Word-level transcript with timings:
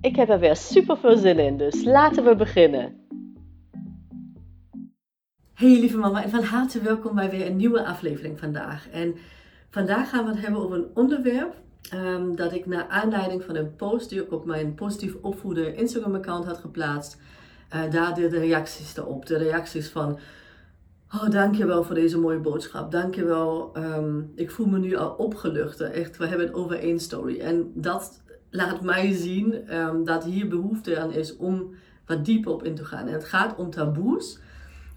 Ik 0.00 0.16
heb 0.16 0.28
er 0.28 0.38
weer 0.38 0.56
super 0.56 0.96
veel 0.96 1.16
zin 1.16 1.38
in, 1.38 1.56
dus 1.56 1.84
laten 1.84 2.24
we 2.24 2.36
beginnen. 2.36 3.06
Hey 5.54 5.78
lieve 5.80 5.96
mama 5.96 6.22
en 6.22 6.30
van 6.30 6.42
harte 6.42 6.80
welkom 6.80 7.14
bij 7.14 7.30
weer 7.30 7.46
een 7.46 7.56
nieuwe 7.56 7.84
aflevering 7.84 8.38
vandaag. 8.38 8.88
En 8.90 9.14
vandaag 9.70 10.08
gaan 10.08 10.24
we 10.24 10.30
het 10.30 10.40
hebben 10.40 10.60
over 10.60 10.76
een 10.76 10.90
onderwerp 10.94 11.54
um, 11.94 12.36
dat 12.36 12.52
ik 12.52 12.66
naar 12.66 12.86
aanleiding 12.88 13.42
van 13.44 13.56
een 13.56 13.76
post 13.76 14.08
die 14.08 14.22
ik 14.22 14.32
op 14.32 14.44
mijn 14.44 14.74
positief 14.74 15.14
opvoeden 15.20 15.76
Instagram 15.76 16.14
account 16.14 16.44
had 16.44 16.58
geplaatst. 16.58 17.18
Uh, 17.74 17.90
daar 17.90 18.14
de 18.14 18.28
reacties 18.28 18.96
erop. 18.96 19.26
De 19.26 19.38
reacties 19.38 19.88
van 19.88 20.18
Oh, 21.14 21.30
dankjewel 21.30 21.84
voor 21.84 21.94
deze 21.94 22.18
mooie 22.18 22.38
boodschap. 22.38 22.90
Dankjewel. 22.90 23.72
Um, 23.76 24.32
ik 24.34 24.50
voel 24.50 24.66
me 24.66 24.78
nu 24.78 24.96
al 24.96 25.10
opgelucht. 25.10 25.80
Echt, 25.80 26.16
we 26.16 26.26
hebben 26.26 26.46
het 26.46 26.56
over 26.56 26.78
één 26.78 27.00
story. 27.00 27.40
En 27.40 27.72
dat 27.74 28.20
laat 28.50 28.80
mij 28.80 29.12
zien 29.12 29.76
um, 29.78 30.04
dat 30.04 30.24
hier 30.24 30.48
behoefte 30.48 31.00
aan 31.00 31.12
is 31.12 31.36
om 31.36 31.74
wat 32.06 32.24
dieper 32.24 32.52
op 32.52 32.64
in 32.64 32.74
te 32.74 32.84
gaan. 32.84 33.06
En 33.06 33.12
het 33.12 33.24
gaat 33.24 33.56
om 33.56 33.70
taboes 33.70 34.38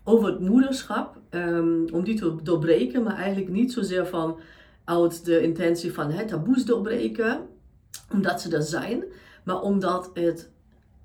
over 0.03 0.27
het 0.27 0.39
moederschap. 0.39 1.19
Um, 1.29 1.85
om 1.91 2.03
die 2.03 2.15
te 2.15 2.35
doorbreken, 2.43 3.03
maar 3.03 3.15
eigenlijk 3.15 3.49
niet 3.49 3.73
zozeer 3.73 4.05
van 4.05 4.39
uit 4.83 5.25
de 5.25 5.41
intentie 5.41 5.93
van 5.93 6.11
hè, 6.11 6.25
taboes 6.27 6.65
doorbreken, 6.65 7.39
omdat 8.11 8.41
ze 8.41 8.55
er 8.55 8.63
zijn, 8.63 9.03
maar 9.43 9.61
omdat 9.61 10.11
het 10.13 10.49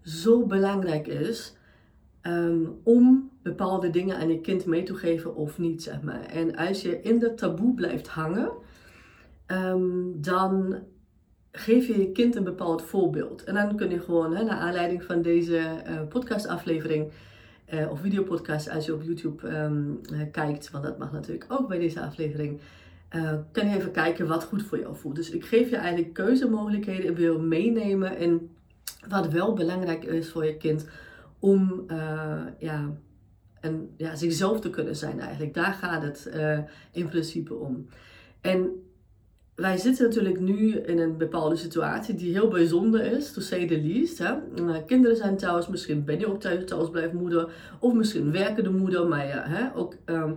zo 0.03 0.47
belangrijk 0.47 1.07
is 1.07 1.57
om 2.83 3.31
bepaalde 3.43 3.91
dingen 3.91 4.17
aan 4.17 4.29
je 4.29 4.41
kind 4.41 4.67
mee 4.67 4.83
te 4.83 4.95
geven 4.95 5.35
of 5.35 5.59
niet, 5.59 5.83
zeg 5.83 6.03
maar. 6.03 6.21
En 6.21 6.57
als 6.57 6.83
je 6.83 7.01
in 7.01 7.19
dat 7.19 7.39
taboe 7.39 7.75
blijft 7.75 8.09
hangen, 8.09 8.51
ehm, 9.47 9.81
dan 10.15 10.77
geef 11.59 11.87
je 11.87 11.99
je 11.99 12.13
kind 12.13 12.37
een 12.37 12.45
bepaald 12.45 12.83
voorbeeld. 12.83 13.45
En 13.45 13.55
dan 13.55 13.77
kun 13.77 13.91
je 13.91 14.01
gewoon, 14.01 14.37
hè, 14.37 14.45
naar 14.45 14.59
aanleiding 14.59 15.05
van 15.05 15.23
deze 15.23 15.83
uh, 15.87 16.01
podcastaflevering 16.09 17.11
uh, 17.75 17.91
of 17.91 18.01
videopodcast, 18.01 18.71
als 18.71 18.87
je 18.87 18.95
op 18.95 19.03
YouTube 19.03 19.49
ehm, 19.49 19.85
eh, 20.13 20.21
kijkt, 20.33 20.71
want 20.71 20.85
dat 20.85 20.99
mag 20.99 21.13
natuurlijk 21.13 21.47
ook 21.49 21.69
bij 21.69 21.79
deze 21.79 22.01
aflevering, 22.01 22.61
kan 23.53 23.69
je 23.69 23.77
even 23.77 23.91
kijken 23.91 24.27
wat 24.27 24.45
goed 24.45 24.63
voor 24.63 24.79
jou 24.79 24.97
voelt. 24.97 25.17
Dus 25.17 25.31
ik 25.31 25.45
geef 25.45 25.71
je 25.71 25.77
eigenlijk 25.77 26.15
keuzemogelijkheden 26.15 27.07
en 27.07 27.15
wil 27.15 27.41
meenemen 27.41 28.19
in 28.19 28.51
wat 29.09 29.29
wel 29.29 29.53
belangrijk 29.53 30.05
is 30.05 30.31
voor 30.31 30.45
je 30.45 30.57
kind 30.57 30.87
om 31.39 31.85
ja, 32.59 32.97
en 33.61 33.91
ja, 33.97 34.15
zichzelf 34.15 34.61
te 34.61 34.71
kunnen 34.71 34.97
zijn 34.97 35.21
eigenlijk. 35.21 35.55
Daar 35.55 35.73
gaat 35.73 36.03
het 36.03 36.31
in 36.93 37.09
principe 37.09 37.55
om. 37.55 37.87
En 38.41 38.86
wij 39.57 39.77
zitten 39.77 40.07
natuurlijk 40.07 40.41
nu 40.41 40.77
in 40.79 40.99
een 40.99 41.17
bepaalde 41.17 41.57
situatie 41.57 42.15
die 42.15 42.33
heel 42.33 42.49
bijzonder 42.49 43.05
is, 43.13 43.33
to 43.33 43.41
say 43.41 43.67
the 43.67 43.81
least. 43.81 44.19
Hè? 44.19 44.35
Uh, 44.61 44.77
kinderen 44.87 45.17
zijn 45.17 45.37
thuis, 45.37 45.69
misschien 45.69 46.05
ben 46.05 46.19
je 46.19 46.29
ook 46.29 46.41
thuis, 46.41 46.65
thuis 46.65 47.13
moeder, 47.13 47.49
of 47.79 47.93
misschien 47.93 48.33
werken 48.33 48.65
de 48.65 48.71
moeder, 48.71 49.07
maar 49.07 49.27
ja, 49.27 49.43
hè, 49.47 49.77
ook 49.77 49.95
um, 50.05 50.37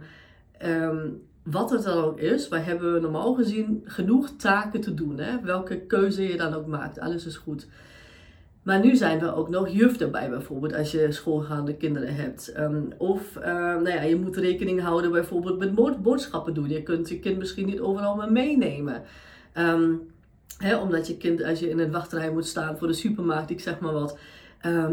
um, 0.66 1.22
wat 1.44 1.70
het 1.70 1.84
dan 1.84 2.04
ook 2.04 2.20
is, 2.20 2.48
wij 2.48 2.62
hebben 2.62 3.02
normaal 3.02 3.34
gezien 3.34 3.82
genoeg 3.86 4.30
taken 4.38 4.82
te 4.82 4.94
doen. 4.94 5.20
Hè? 5.20 5.42
Welke 5.42 5.80
keuze 5.80 6.24
je 6.24 6.38
dan 6.38 6.54
ook 6.54 6.68
maakt, 6.68 7.00
alles 7.00 7.26
is 7.26 7.38
goed. 7.38 7.68
Maar 8.64 8.80
nu 8.80 8.96
zijn 8.96 9.20
we 9.20 9.36
ook 9.36 9.50
nog 9.50 9.70
juf 9.70 10.00
erbij 10.00 10.30
bijvoorbeeld 10.30 10.76
als 10.76 10.92
je 10.92 11.12
schoolgaande 11.12 11.76
kinderen 11.76 12.16
hebt. 12.16 12.54
Um, 12.58 12.94
of 12.98 13.36
uh, 13.38 13.46
nou 13.54 13.90
ja, 13.90 14.02
je 14.02 14.16
moet 14.16 14.38
rekening 14.38 14.82
houden 14.82 15.12
bijvoorbeeld 15.12 15.60
met 15.60 16.02
boodschappen 16.02 16.54
doen. 16.54 16.70
Je 16.70 16.84
kunt 16.84 17.10
je 17.10 17.20
kind 17.20 17.38
misschien 17.38 17.66
niet 17.66 17.80
overal 17.80 18.16
mee 18.16 18.30
meenemen. 18.30 19.04
Um, 19.58 20.02
hè, 20.58 20.78
omdat 20.78 21.08
je 21.08 21.18
kind, 21.18 21.44
als 21.44 21.60
je 21.60 21.70
in 21.70 21.80
een 21.80 21.92
wachtrij 21.92 22.32
moet 22.32 22.46
staan 22.46 22.78
voor 22.78 22.88
de 22.88 22.94
supermarkt, 22.94 23.50
ik 23.50 23.60
zeg 23.60 23.80
maar 23.80 23.94
wat. 23.94 24.18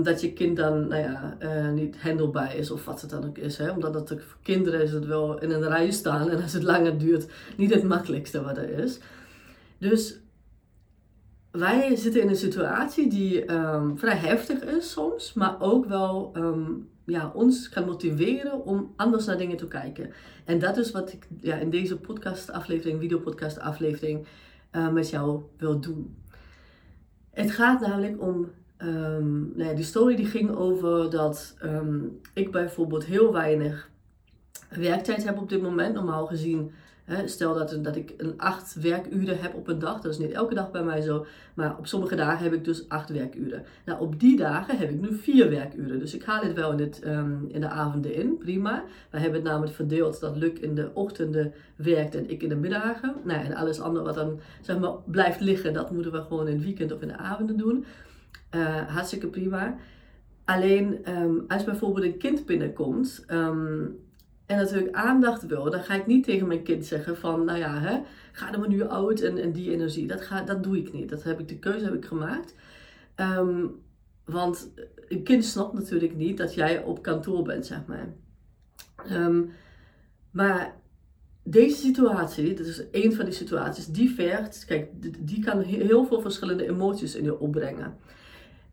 Dat 0.03 0.21
je 0.21 0.33
kind 0.33 0.57
dan 0.57 0.89
nou 0.89 1.03
ja, 1.03 1.37
uh, 1.41 1.71
niet 1.71 1.97
handelbaar 2.01 2.57
is 2.57 2.71
of 2.71 2.85
wat 2.85 3.01
het 3.01 3.11
dan 3.11 3.25
ook 3.25 3.39
is. 3.39 3.57
Hè? 3.57 3.71
Omdat 3.71 3.95
het 3.95 4.09
voor 4.09 4.39
kinderen 4.43 4.83
is 4.83 4.93
het 4.93 5.07
wel 5.07 5.41
in 5.41 5.51
een 5.51 5.69
rij 5.69 5.91
staan 5.91 6.31
en 6.31 6.43
als 6.43 6.53
het 6.53 6.63
langer 6.63 6.99
duurt, 6.99 7.27
niet 7.57 7.75
het 7.75 7.83
makkelijkste 7.83 8.43
wat 8.43 8.57
er 8.57 8.79
is. 8.79 8.99
Dus 9.79 10.19
wij 11.59 11.97
zitten 11.97 12.23
in 12.23 12.29
een 12.29 12.37
situatie 12.37 13.09
die 13.09 13.53
um, 13.53 13.99
vrij 13.99 14.17
heftig 14.17 14.63
is 14.63 14.91
soms, 14.91 15.33
maar 15.33 15.61
ook 15.61 15.87
wel 15.87 16.33
um, 16.37 16.89
ja, 17.05 17.31
ons 17.35 17.69
kan 17.69 17.85
motiveren 17.85 18.65
om 18.65 18.93
anders 18.97 19.27
naar 19.27 19.39
dingen 19.39 19.57
te 19.57 19.69
kijken. 19.69 20.13
En 20.45 20.59
dat 20.59 20.77
is 20.77 20.91
wat 20.91 21.13
ik 21.13 21.27
ja, 21.41 21.57
in 21.57 21.71
deze 21.71 21.97
podcast 21.97 22.51
aflevering, 22.51 23.01
videopodcast 23.01 23.59
aflevering, 23.59 24.27
uh, 24.73 24.89
met 24.89 25.11
jou 25.11 25.43
wil 25.57 25.81
doen. 25.81 26.17
Het 27.31 27.51
gaat 27.51 27.81
namelijk 27.81 28.23
om, 28.23 28.51
um, 28.79 29.53
nou 29.55 29.69
ja, 29.71 29.75
die 29.75 29.85
story 29.85 30.17
die 30.17 30.27
ging 30.27 30.51
over 30.51 31.11
dat 31.11 31.57
ik 32.35 32.51
bijvoorbeeld 32.51 33.05
heel 33.05 33.33
weinig 33.33 33.91
werktijd 34.71 35.25
heb 35.25 35.39
op 35.39 35.49
dit 35.49 35.63
moment. 35.63 35.95
Normaal 35.95 36.27
gezien 36.27 36.71
stel 37.25 37.55
dat, 37.55 37.79
dat 37.83 37.97
ik 37.97 38.15
een 38.17 38.35
acht 38.37 38.75
werkuren 38.75 39.39
heb 39.41 39.55
op 39.55 39.69
een 39.69 39.79
dag. 39.79 40.01
Dat 40.01 40.13
is 40.13 40.19
niet 40.19 40.31
elke 40.31 40.55
dag 40.55 40.71
bij 40.71 40.83
mij 40.83 41.01
zo. 41.01 41.27
Maar 41.55 41.79
op 41.79 41.87
sommige 41.87 42.17
dagen 42.17 42.45
heb 42.45 42.53
ik 42.53 42.65
dus 42.65 42.89
acht 42.89 43.11
werkuren. 43.11 43.65
Nou, 43.85 44.01
op 44.01 44.21
die 44.21 44.37
dagen 44.37 44.79
heb 44.79 44.91
ik 44.91 45.01
nu 45.01 45.15
vier 45.15 45.51
werkuren. 45.51 45.99
Dus 45.99 46.15
ik 46.15 46.23
haal 46.23 46.43
het 46.43 46.53
wel 46.53 46.73
in, 46.73 46.93
um, 47.07 47.47
in 47.49 47.61
de 47.61 47.69
avonden 47.69 48.15
in. 48.15 48.39
Prima. 48.39 48.85
We 49.11 49.19
hebben 49.19 49.41
het 49.41 49.49
namelijk 49.49 49.75
verdeeld 49.75 50.21
dat 50.21 50.37
Luc 50.37 50.53
in 50.61 50.75
de 50.75 50.91
ochtenden 50.95 51.55
werkt 51.77 52.15
en 52.15 52.31
ik 52.31 52.43
in 52.43 52.49
de 52.49 52.57
middagen. 52.57 53.15
Nou, 53.25 53.45
en 53.45 53.55
alles 53.55 53.81
andere 53.81 54.05
wat 54.05 54.15
dan 54.15 54.41
zeg 54.61 54.79
maar, 54.79 54.93
blijft 55.05 55.41
liggen, 55.41 55.73
dat 55.73 55.91
moeten 55.91 56.13
we 56.13 56.23
gewoon 56.23 56.49
in 56.49 56.55
het 56.55 56.65
weekend 56.65 56.93
of 56.93 57.01
in 57.01 57.09
de 57.09 57.17
avonden 57.17 57.57
doen. 57.57 57.85
Uh, 58.55 58.89
hartstikke 58.89 59.27
prima. 59.27 59.77
Alleen 60.45 60.99
um, 61.09 61.45
als 61.49 61.65
bijvoorbeeld 61.65 62.05
een 62.05 62.19
kind 62.19 62.47
binnenkomt, 62.47 63.25
um, 63.29 63.99
en 64.47 64.57
natuurlijk 64.57 64.95
aandacht 64.95 65.47
wil, 65.47 65.71
dan 65.71 65.83
ga 65.83 65.95
ik 65.95 66.07
niet 66.07 66.25
tegen 66.25 66.47
mijn 66.47 66.63
kind 66.63 66.85
zeggen 66.85 67.17
van, 67.17 67.45
nou 67.45 67.59
ja, 67.59 67.81
hè, 67.81 68.01
ga 68.33 68.53
er 68.53 68.59
maar 68.59 68.69
nu 68.69 68.89
uit 68.89 69.23
en, 69.23 69.39
en 69.39 69.53
die 69.53 69.73
energie. 69.73 70.07
Dat, 70.07 70.21
ga, 70.21 70.43
dat 70.43 70.63
doe 70.63 70.79
ik 70.79 70.93
niet. 70.93 71.09
Dat 71.09 71.23
heb 71.23 71.41
ik, 71.41 71.49
de 71.49 71.59
keuze 71.59 71.85
heb 71.85 71.95
ik 71.95 72.05
gemaakt. 72.05 72.55
Um, 73.17 73.83
want 74.25 74.71
een 75.09 75.23
kind 75.23 75.45
snapt 75.45 75.73
natuurlijk 75.73 76.17
niet 76.17 76.37
dat 76.37 76.55
jij 76.55 76.83
op 76.83 77.03
kantoor 77.03 77.43
bent, 77.43 77.67
zeg 77.67 77.81
maar. 77.87 78.09
Um, 79.13 79.51
maar 80.31 80.75
deze 81.43 81.77
situatie, 81.77 82.55
dat 82.55 82.67
is 82.67 82.83
een 82.93 83.15
van 83.15 83.25
die 83.25 83.35
situaties, 83.35 83.87
die 83.87 84.11
vergt, 84.11 84.65
kijk, 84.65 84.89
die 85.27 85.45
kan 85.45 85.61
heel 85.61 86.07
veel 86.07 86.21
verschillende 86.21 86.69
emoties 86.69 87.15
in 87.15 87.25
je 87.25 87.39
opbrengen. 87.39 87.97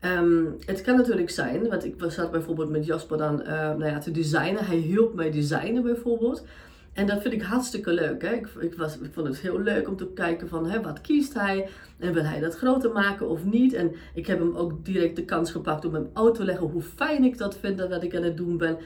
Um, 0.06 0.56
het 0.66 0.82
kan 0.82 0.96
natuurlijk 0.96 1.30
zijn, 1.30 1.70
want 1.70 1.86
ik 1.86 1.96
zat 2.08 2.32
bijvoorbeeld 2.32 2.70
met 2.70 2.86
Jasper 2.86 3.18
dan 3.18 3.42
uh, 3.42 3.48
nou 3.48 3.86
ja, 3.86 3.98
te 3.98 4.12
designen. 4.12 4.66
Hij 4.66 4.76
hielp 4.76 5.14
mij 5.14 5.32
designen 5.32 5.84
bijvoorbeeld. 5.84 6.46
En 6.94 7.08
dat 7.08 7.22
vind 7.22 7.34
ik 7.34 7.42
hartstikke 7.42 7.94
leuk. 7.94 8.22
Hè? 8.22 8.34
Ik, 8.34 8.48
ik, 8.60 8.76
was, 8.76 8.98
ik 8.98 9.14
vond 9.14 9.28
het 9.28 9.40
heel 9.40 9.60
leuk 9.60 9.88
om 9.88 9.96
te 9.96 10.08
kijken 10.14 10.48
van 10.48 10.70
hè, 10.70 10.82
wat 10.82 11.02
kiest 11.02 11.34
hij 11.34 11.70
en 12.00 12.14
wil 12.14 12.24
hij 12.24 12.40
dat 12.40 12.56
groter 12.56 12.92
maken 12.92 13.30
of 13.30 13.46
niet. 13.46 13.74
En 13.74 13.96
ik 14.14 14.28
heb 14.28 14.40
hem 14.40 14.56
ook 14.56 14.86
direct 14.86 15.16
de 15.16 15.26
kans 15.26 15.52
gepakt 15.52 15.86
om 15.86 15.94
hem 15.94 16.10
uit 16.14 16.36
te 16.36 16.46
leggen 16.46 16.68
hoe 16.68 16.82
fijn 16.82 17.24
ik 17.24 17.38
dat 17.38 17.58
vind 17.58 17.78
dat 17.78 18.04
ik 18.04 18.16
aan 18.16 18.24
het 18.24 18.38
doen 18.38 18.58
ben. 18.58 18.78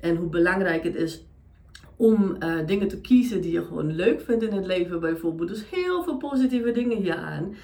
En 0.00 0.16
hoe 0.16 0.28
belangrijk 0.28 0.84
het 0.84 0.94
is 0.94 1.24
om 1.96 2.36
uh, 2.42 2.66
dingen 2.66 2.88
te 2.88 3.00
kiezen 3.00 3.40
die 3.40 3.52
je 3.52 3.64
gewoon 3.64 3.94
leuk 3.94 4.20
vindt 4.20 4.44
in 4.44 4.52
het 4.52 4.66
leven 4.66 5.00
bijvoorbeeld. 5.00 5.48
Dus 5.48 5.70
heel 5.70 6.02
veel 6.02 6.16
positieve 6.16 6.72
dingen 6.72 6.96
hier 6.96 7.16
aan. 7.16 7.54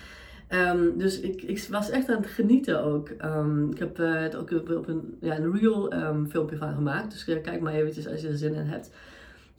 Um, 0.53 0.99
dus 0.99 1.21
ik, 1.21 1.43
ik 1.43 1.67
was 1.71 1.91
echt 1.91 2.09
aan 2.09 2.23
het 2.23 2.31
genieten 2.31 2.85
ook. 2.85 3.09
Um, 3.25 3.71
ik 3.71 3.79
heb 3.79 3.99
uh, 3.99 4.21
het 4.21 4.37
ook 4.37 4.51
op 4.51 4.89
een, 4.89 5.17
ja, 5.21 5.39
een 5.39 5.59
real 5.59 5.93
um, 5.93 6.27
filmpje 6.27 6.57
van 6.57 6.75
gemaakt. 6.75 7.11
Dus 7.11 7.25
kijk 7.25 7.61
maar 7.61 7.73
eventjes 7.73 8.09
als 8.09 8.21
je 8.21 8.29
er 8.29 8.39
zin 8.39 8.55
in 8.55 8.67
hebt. 8.67 8.91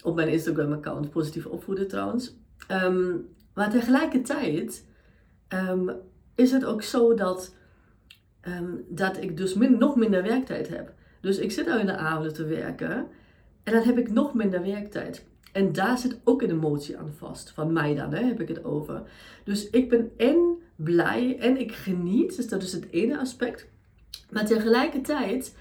Op 0.04 0.16
mijn 0.16 0.28
Instagram 0.28 0.72
account, 0.72 1.10
positief 1.10 1.46
opvoeden 1.46 1.88
trouwens. 1.88 2.36
maar 3.54 3.70
tegelijkertijd 3.70 4.86
is 6.36 6.52
het 6.52 6.66
ook 6.66 6.82
zo 6.82 7.14
dat, 7.14 7.56
dat 8.88 9.18
ik 9.22 9.38
dus 9.38 9.54
min, 9.54 9.78
nog 9.78 9.96
minder 9.96 10.24
werktijd 10.24 10.68
heb. 10.68 10.94
Dus 11.22 11.38
ik 11.38 11.52
zit 11.52 11.68
al 11.68 11.80
in 11.80 11.86
de 11.86 11.98
avonden 11.98 12.34
te 12.34 12.46
werken. 12.46 13.08
En 13.64 13.74
dan 13.74 13.84
heb 13.84 13.98
ik 13.98 14.12
nog 14.12 14.34
minder 14.34 14.62
werktijd. 14.62 15.26
En 15.52 15.72
daar 15.72 15.98
zit 15.98 16.20
ook 16.24 16.42
een 16.42 16.50
emotie 16.50 16.98
aan 16.98 17.14
vast. 17.18 17.52
Van 17.52 17.74
mij 17.74 17.96
dan, 17.96 18.14
hè, 18.14 18.24
heb 18.24 18.42
ik 18.42 18.48
het 18.48 18.64
over. 18.64 19.02
Dus 19.44 19.70
ik 19.70 19.90
ben 19.90 20.12
en 20.18 20.51
blij 20.84 21.38
en 21.40 21.60
ik 21.60 21.72
geniet. 21.72 22.36
Dus 22.36 22.48
dat 22.48 22.64
is 22.64 22.74
het 22.74 22.88
ene 22.92 23.20
aspect. 23.20 23.68
Maar 24.30 24.46
tegelijkertijd 24.46 25.56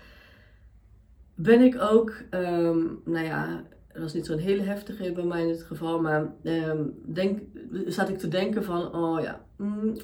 ben 1.34 1.61
ik 1.61 1.81
ook, 1.81 2.12
um, 2.31 3.00
nou 3.05 3.25
ja, 3.25 3.64
dat 3.93 4.02
was 4.02 4.14
niet 4.14 4.26
zo'n 4.26 4.38
hele 4.38 4.62
heftige 4.62 5.12
bij 5.12 5.25
mij 5.25 5.43
in 5.43 5.49
het 5.49 5.62
geval, 5.62 6.00
maar 6.00 6.32
um, 6.43 6.94
denk, 7.06 7.40
zat 7.87 8.08
ik 8.08 8.19
te 8.19 8.28
denken 8.28 8.64
van, 8.64 8.94
oh 8.94 9.20
ja, 9.20 9.44
mm, 9.56 9.96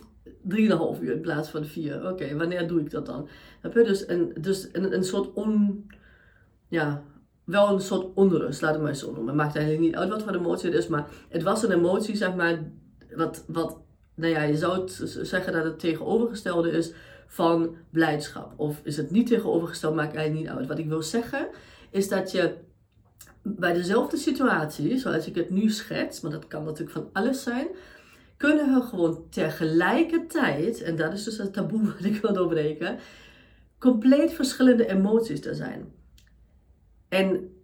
3,5 0.49 1.01
uur 1.01 1.13
in 1.13 1.21
plaats 1.21 1.49
van 1.49 1.65
4. 1.65 2.09
Oké, 2.11 2.37
wanneer 2.37 2.69
doe 2.69 2.81
ik 2.81 2.91
dat 2.91 3.07
dan? 3.07 3.29
Heb 3.61 3.75
je 3.75 3.85
dus 3.85 4.09
een, 4.09 4.33
dus 4.41 4.69
een, 4.73 4.95
een 4.95 5.05
soort 5.05 5.33
on, 5.33 5.87
ja, 6.69 7.03
wel 7.45 7.73
een 7.73 7.81
soort 7.81 8.15
onrust, 8.15 8.63
laat 8.63 8.75
het 8.75 8.83
maar 8.83 8.95
zo 8.95 9.13
noemen. 9.13 9.35
Maakt 9.35 9.57
eigenlijk 9.57 9.87
niet 9.87 9.97
uit 9.97 10.09
wat 10.09 10.23
voor 10.23 10.35
emotie 10.35 10.71
het 10.71 10.79
is, 10.79 10.89
maar 10.89 11.09
het 11.29 11.43
was 11.43 11.63
een 11.63 11.73
emotie, 11.73 12.17
zeg 12.17 12.35
maar, 12.35 12.71
wat, 13.15 13.45
wat 13.47 13.79
nou 14.17 14.33
ja, 14.33 14.43
je 14.43 14.57
zou 14.57 14.89
zeggen 15.23 15.53
dat 15.53 15.65
het 15.65 15.79
tegenovergestelde 15.79 16.71
is 16.71 16.93
van 17.27 17.77
blijdschap. 17.91 18.53
Of 18.57 18.81
is 18.83 18.97
het 18.97 19.11
niet 19.11 19.27
tegenovergesteld, 19.27 19.95
maakt 19.95 20.15
eigenlijk 20.15 20.49
niet 20.49 20.59
uit. 20.59 20.69
Wat 20.69 20.79
ik 20.79 20.89
wil 20.89 21.03
zeggen, 21.03 21.49
is 21.91 22.09
dat 22.09 22.31
je 22.31 22.55
bij 23.43 23.73
dezelfde 23.73 24.17
situatie, 24.17 24.99
zoals 24.99 25.27
ik 25.27 25.35
het 25.35 25.51
nu 25.51 25.71
schets, 25.71 26.21
maar 26.21 26.31
dat 26.31 26.47
kan 26.47 26.65
natuurlijk 26.65 26.91
van 26.91 27.09
alles 27.13 27.43
zijn, 27.43 27.67
kunnen 28.37 28.75
we 28.75 28.81
gewoon 28.81 29.25
tegelijkertijd, 29.31 30.83
en 30.83 30.97
dat 30.97 31.13
is 31.13 31.25
dus 31.25 31.39
het 31.39 31.53
taboe 31.53 31.85
wat 31.93 32.05
ik 32.05 32.21
wil 32.21 32.33
doorbreken, 32.33 32.99
compleet 33.79 34.33
verschillende 34.33 34.87
emoties 34.87 35.41
te 35.41 35.55
zijn. 35.55 35.93
En 37.09 37.56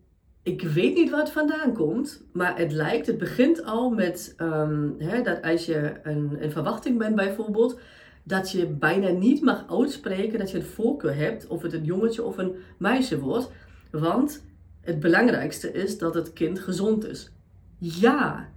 ik 0.43 0.63
weet 0.63 0.95
niet 0.95 1.11
waar 1.11 1.21
het 1.21 1.31
vandaan 1.31 1.73
komt, 1.73 2.23
maar 2.33 2.59
het 2.59 2.73
lijkt, 2.73 3.07
het 3.07 3.19
begint 3.19 3.65
al 3.65 3.91
met 3.91 4.35
um, 4.39 4.95
hè, 4.99 5.23
dat 5.23 5.43
als 5.43 5.67
je 5.67 6.01
een, 6.03 6.37
een 6.41 6.51
verwachting 6.51 6.99
bent 6.99 7.15
bijvoorbeeld, 7.15 7.81
dat 8.23 8.51
je 8.51 8.67
bijna 8.67 9.09
niet 9.09 9.43
mag 9.43 9.65
uitspreken 9.71 10.39
dat 10.39 10.51
je 10.51 10.57
een 10.57 10.65
voorkeur 10.65 11.17
hebt 11.17 11.47
of 11.47 11.63
het 11.63 11.73
een 11.73 11.85
jongetje 11.85 12.25
of 12.25 12.39
een 12.39 12.55
meisje 12.79 13.19
wordt. 13.19 13.51
Want 13.91 14.45
het 14.81 15.01
belangrijkste 15.01 15.73
is 15.73 15.99
dat 15.99 16.15
het 16.15 16.33
kind 16.33 16.59
gezond 16.61 17.07
is. 17.07 17.33
Ja, 17.79 18.49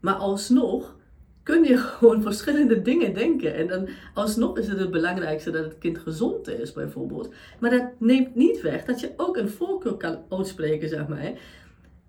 maar 0.00 0.14
alsnog 0.14 0.96
kun 1.48 1.64
je 1.64 1.76
gewoon 1.98 2.22
verschillende 2.22 2.82
dingen 2.82 3.14
denken. 3.14 3.54
En 3.54 3.66
dan 3.66 3.88
alsnog 4.14 4.58
is 4.58 4.68
het 4.68 4.78
het 4.78 4.90
belangrijkste 4.90 5.50
dat 5.50 5.64
het 5.64 5.78
kind 5.78 5.98
gezond 5.98 6.48
is, 6.48 6.72
bijvoorbeeld. 6.72 7.34
Maar 7.58 7.70
dat 7.70 7.84
neemt 7.98 8.34
niet 8.34 8.60
weg 8.60 8.84
dat 8.84 9.00
je 9.00 9.12
ook 9.16 9.36
een 9.36 9.48
voorkeur 9.48 9.94
kan 9.94 10.18
uitspreken, 10.30 10.88
zeg 10.88 11.08
maar. 11.08 11.32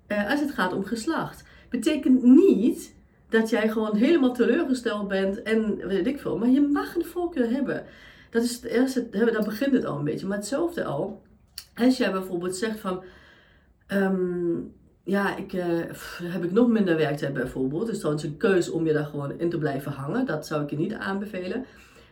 Eh, 0.08 0.32
als 0.32 0.40
het 0.40 0.52
gaat 0.52 0.74
om 0.74 0.84
geslacht. 0.84 1.44
Betekent 1.70 2.24
niet 2.24 2.96
dat 3.30 3.50
jij 3.50 3.70
gewoon 3.70 3.96
helemaal 3.96 4.34
teleurgesteld 4.34 5.08
bent 5.08 5.42
en 5.42 5.88
weet 5.88 6.08
ik 6.08 6.20
veel. 6.20 6.38
Maar 6.38 6.50
je 6.50 6.62
mag 6.62 6.96
een 6.96 7.06
voorkeur 7.06 7.50
hebben. 7.50 7.86
Dat 8.30 8.44
is 8.44 8.56
het 8.56 8.64
eerste, 8.64 9.10
daar 9.10 9.44
begint 9.44 9.74
het 9.74 9.86
al 9.86 9.98
een 9.98 10.04
beetje. 10.04 10.28
Maar 10.28 10.38
hetzelfde 10.38 10.84
al, 10.84 11.22
als 11.76 11.98
jij 11.98 12.12
bijvoorbeeld 12.12 12.56
zegt 12.56 12.80
van, 12.80 13.04
ehm, 13.88 14.58
ja, 15.10 15.38
ik, 15.38 15.54
uh, 15.54 15.64
heb 16.24 16.44
ik 16.44 16.52
nog 16.52 16.68
minder 16.68 16.98
werktijd 16.98 17.34
bijvoorbeeld. 17.34 17.88
Dus 17.88 18.00
dan 18.00 18.14
is 18.14 18.24
een 18.24 18.38
keus 18.38 18.70
om 18.70 18.86
je 18.86 18.94
daar 18.94 19.06
gewoon 19.06 19.40
in 19.40 19.50
te 19.50 19.58
blijven 19.58 19.92
hangen. 19.92 20.26
Dat 20.26 20.48
zou 20.48 20.64
ik 20.64 20.70
je 20.70 20.78
niet 20.78 20.94
aanbevelen. 20.94 21.66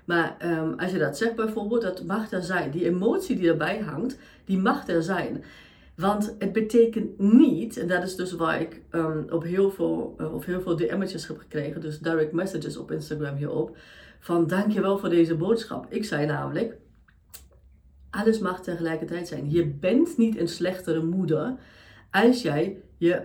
Maar 0.06 0.36
ehm, 0.40 0.74
als 0.78 0.92
je 0.92 0.98
dat 0.98 1.18
zegt 1.18 1.36
bijvoorbeeld, 1.36 1.82
dat 1.82 2.04
mag 2.04 2.32
er 2.32 2.42
zijn. 2.42 2.72
Die 2.72 2.86
emotie 2.86 3.36
die 3.36 3.50
erbij 3.50 3.80
hangt, 3.80 4.18
die 4.46 4.58
mag 4.58 4.88
er 4.88 5.04
zijn. 5.04 5.44
Want 5.96 6.36
het 6.40 6.52
betekent 6.52 7.20
niet, 7.20 7.78
en 7.78 7.88
dat 7.88 8.04
is 8.04 8.16
dus 8.16 8.32
waar 8.32 8.62
ik 8.62 8.82
um, 8.92 9.26
op 9.30 9.44
heel 9.44 9.72
veel, 9.72 10.16
uh, 10.22 10.34
of 10.34 10.46
heel 10.46 10.62
veel 10.62 10.76
DM'tjes 10.76 11.28
heb 11.28 11.38
gekregen, 11.38 11.82
dus 11.82 12.00
direct 12.00 12.32
messages 12.32 12.78
op 12.78 12.92
Instagram 12.92 13.36
hierop, 13.36 13.78
van 14.20 14.48
dankjewel 14.48 14.98
voor 14.98 15.10
deze 15.10 15.36
boodschap. 15.36 15.86
Ik 15.90 16.06
zei 16.06 16.26
namelijk, 16.26 16.78
alles 18.10 18.40
mag 18.40 18.62
tegelijkertijd 18.62 19.28
zijn. 19.28 19.52
Je 19.52 19.66
bent 19.66 20.18
niet 20.18 20.40
een 20.40 20.48
slechtere 20.48 21.04
moeder 21.04 21.56
als 22.12 22.42
jij 22.42 22.82
je 22.98 23.22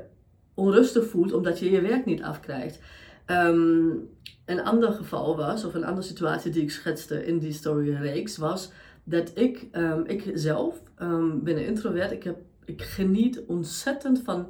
onrustig 0.55 1.07
voelt 1.07 1.33
omdat 1.33 1.59
je 1.59 1.71
je 1.71 1.81
werk 1.81 2.05
niet 2.05 2.23
afkrijgt. 2.23 2.81
Um, 3.27 4.09
een 4.45 4.63
ander 4.63 4.93
geval 4.93 5.37
was, 5.37 5.65
of 5.65 5.75
een 5.75 5.85
andere 5.85 6.07
situatie 6.07 6.51
die 6.51 6.63
ik 6.63 6.71
schetste 6.71 7.27
in 7.27 7.39
die 7.39 7.53
storyreeks, 7.53 8.37
was 8.37 8.73
dat 9.05 9.33
ik, 9.35 9.69
um, 9.73 10.05
ik 10.07 10.31
zelf 10.35 10.83
um, 11.03 11.43
ben 11.43 11.57
een 11.57 11.67
introvert. 11.67 12.13
Ik, 12.13 12.23
heb, 12.23 12.37
ik 12.65 12.83
geniet 12.83 13.43
ontzettend 13.47 14.23
van 14.25 14.49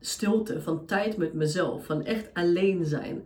stilte, 0.00 0.60
van 0.60 0.86
tijd 0.86 1.16
met 1.16 1.32
mezelf, 1.32 1.84
van 1.84 2.04
echt 2.04 2.30
alleen 2.32 2.84
zijn. 2.84 3.22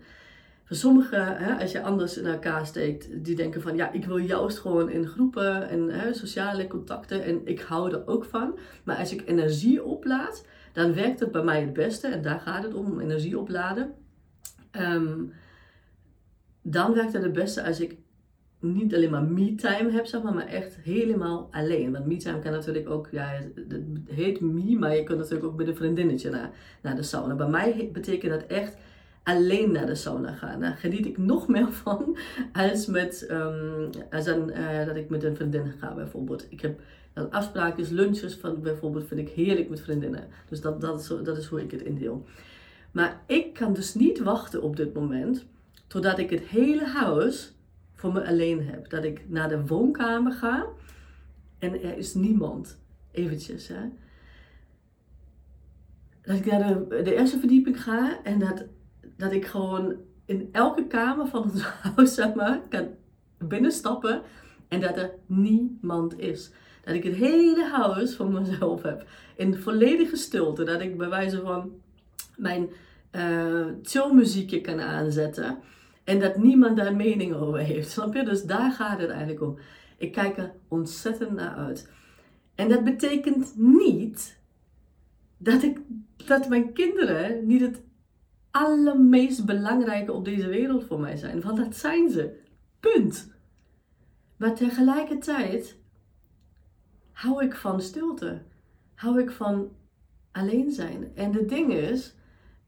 Voor 0.67 0.77
sommigen, 0.77 1.37
hè, 1.37 1.61
als 1.61 1.73
je 1.73 1.83
anders 1.83 2.19
in 2.19 2.27
elkaar 2.27 2.67
steekt, 2.67 3.25
die 3.25 3.37
denken 3.37 3.63
van 3.63 3.77
ja, 3.77 3.93
ik 3.93 4.05
wil 4.05 4.17
juist 4.17 4.59
gewoon 4.59 4.91
in 4.91 5.07
groepen 5.07 5.69
en 5.69 5.89
hè, 5.89 6.15
sociale 6.15 6.67
contacten 6.67 7.25
en 7.25 7.41
ik 7.45 7.61
hou 7.61 7.93
er 7.93 8.07
ook 8.07 8.25
van. 8.25 8.59
Maar 8.85 8.97
als 8.97 9.13
ik 9.13 9.23
energie 9.27 9.85
oplaad, 9.85 10.47
dan 10.73 10.95
werkt 10.95 11.21
het 11.21 11.33
bij 11.33 11.43
mij 11.43 11.61
het 11.61 11.73
beste 11.73 12.09
en 12.09 12.23
daar 12.23 12.41
gaat 12.41 12.63
het 12.63 12.75
om, 12.75 13.01
energie 13.01 13.39
opladen. 13.39 13.95
Um, 14.81 15.33
dan 16.63 16.95
werkt 16.95 17.13
het 17.13 17.23
het 17.23 17.33
beste 17.33 17.65
als 17.65 17.81
ik 17.81 17.97
niet 18.61 18.95
alleen 18.95 19.11
maar 19.11 19.25
me-time 19.25 19.91
heb, 19.91 20.07
zeg 20.07 20.23
maar, 20.23 20.35
maar 20.35 20.47
echt 20.47 20.77
helemaal 20.77 21.49
alleen. 21.51 21.93
Want 21.93 22.07
me-time 22.07 22.39
kan 22.39 22.53
natuurlijk 22.53 22.89
ook, 22.89 23.09
ja, 23.11 23.29
het 23.55 23.83
heet 24.07 24.41
me, 24.41 24.79
maar 24.79 24.97
je 24.97 25.03
kunt 25.03 25.19
natuurlijk 25.19 25.47
ook 25.47 25.57
met 25.57 25.69
een 25.69 25.77
vriendinnetje 25.77 26.31
naar, 26.31 26.51
naar 26.83 26.97
de 26.97 27.03
sauna. 27.03 27.35
Bij 27.35 27.49
mij 27.49 27.91
betekent 27.93 28.33
dat 28.33 28.47
echt 28.47 28.77
alleen 29.27 29.73
naar 29.73 29.87
de 29.87 29.95
sauna 29.95 30.33
gaan. 30.33 30.61
Daar 30.61 30.77
geniet 30.77 31.07
ik 31.07 31.19
nog 31.19 31.49
meer 31.49 31.73
van 31.83 32.17
als, 32.53 32.87
met, 32.87 33.27
um, 33.31 33.91
als 34.11 34.25
dan, 34.25 34.51
uh, 34.51 34.87
dat 34.87 34.97
ik 34.97 35.09
met 35.09 35.25
een 35.25 35.37
vriendin 35.37 35.73
ga 35.79 35.95
bijvoorbeeld. 35.95 36.47
Ik 36.49 36.61
heb 36.61 36.81
dan 37.13 37.31
afspraken, 37.31 37.95
lunches 37.95 38.35
van 38.35 38.63
bijvoorbeeld 38.63 39.07
vind 39.07 39.21
ik 39.21 39.29
heerlijk 39.29 39.69
met 39.69 39.81
vriendinnen. 39.81 40.29
Dus 40.49 40.61
dat, 40.61 40.81
dat, 40.81 41.01
is, 41.01 41.07
dat 41.07 41.37
is 41.37 41.47
hoe 41.47 41.63
ik 41.63 41.71
het 41.71 41.83
indeel. 41.83 42.25
Maar 42.91 43.23
ik 43.27 43.55
kan 43.55 43.73
dus 43.73 43.95
niet 43.95 44.19
wachten 44.19 44.63
op 44.63 44.77
dit 44.77 44.95
moment 44.95 45.47
totdat 45.87 46.19
ik 46.19 46.31
het 46.31 46.43
hele 46.43 46.85
huis 46.85 47.55
voor 47.95 48.13
me 48.13 48.27
alleen 48.27 48.67
heb. 48.67 48.91
Dat 48.91 49.05
ik 49.05 49.29
naar 49.29 49.49
de 49.49 49.67
woonkamer 49.67 50.33
ga 50.33 50.67
en 51.59 51.83
er 51.83 51.99
is 51.99 52.15
niemand. 52.15 52.79
Eventjes 53.11 53.69
hè. 53.69 53.89
Dat 56.23 56.37
ik 56.37 56.47
naar 56.47 56.89
de, 56.89 57.03
de 57.03 57.15
eerste 57.15 57.39
verdieping 57.39 57.83
ga 57.83 58.23
en 58.23 58.39
dat 58.39 58.65
dat 59.17 59.33
ik 59.33 59.47
gewoon 59.47 59.95
in 60.25 60.49
elke 60.53 60.87
kamer 60.87 61.27
van 61.27 61.43
ons 61.43 61.63
huis, 61.95 62.15
zeg 62.15 62.35
maar, 62.35 62.61
kan 62.69 62.89
binnenstappen 63.39 64.23
en 64.69 64.81
dat 64.81 64.97
er 64.97 65.11
niemand 65.27 66.19
is. 66.19 66.51
Dat 66.85 66.95
ik 66.95 67.03
het 67.03 67.15
hele 67.15 67.65
huis 67.65 68.17
voor 68.17 68.31
mezelf 68.31 68.83
heb. 68.83 69.07
In 69.37 69.55
volledige 69.55 70.17
stilte. 70.17 70.65
Dat 70.65 70.81
ik 70.81 70.97
bij 70.99 71.09
wijze 71.09 71.41
van 71.41 71.73
mijn 72.37 72.69
uh, 73.13 73.67
chillmuziekje 73.83 74.61
kan 74.61 74.81
aanzetten. 74.81 75.59
En 76.05 76.21
dat 76.21 76.37
niemand 76.37 76.77
daar 76.77 76.97
mening 76.97 77.35
over 77.35 77.59
heeft. 77.59 77.91
Snap 77.91 78.15
je? 78.15 78.25
Dus 78.25 78.43
daar 78.43 78.73
gaat 78.73 79.01
het 79.01 79.11
eigenlijk 79.11 79.43
om. 79.43 79.59
Ik 79.97 80.13
kijk 80.13 80.39
er 80.39 80.53
ontzettend 80.69 81.31
naar 81.31 81.55
uit. 81.55 81.91
En 82.55 82.69
dat 82.69 82.85
betekent 82.85 83.53
niet 83.57 84.39
dat, 85.37 85.63
ik, 85.63 85.79
dat 86.27 86.49
mijn 86.49 86.73
kinderen 86.73 87.47
niet 87.47 87.61
het 87.61 87.83
allermeest 88.57 89.45
belangrijke 89.45 90.13
op 90.13 90.25
deze 90.25 90.49
wereld 90.49 90.85
voor 90.85 91.01
mij 91.01 91.17
zijn. 91.17 91.41
Want 91.41 91.57
dat 91.57 91.77
zijn 91.77 92.11
ze. 92.11 92.39
Punt. 92.81 93.35
Maar 94.37 94.55
tegelijkertijd 94.55 95.77
hou 97.13 97.45
ik 97.45 97.55
van 97.55 97.81
stilte. 97.81 98.43
Hou 98.95 99.21
ik 99.21 99.31
van 99.31 99.69
alleen 100.33 100.71
zijn. 100.71 101.11
En 101.15 101.33
het 101.33 101.49
ding 101.49 101.73
is, 101.73 102.15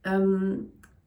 ehm, 0.01 0.57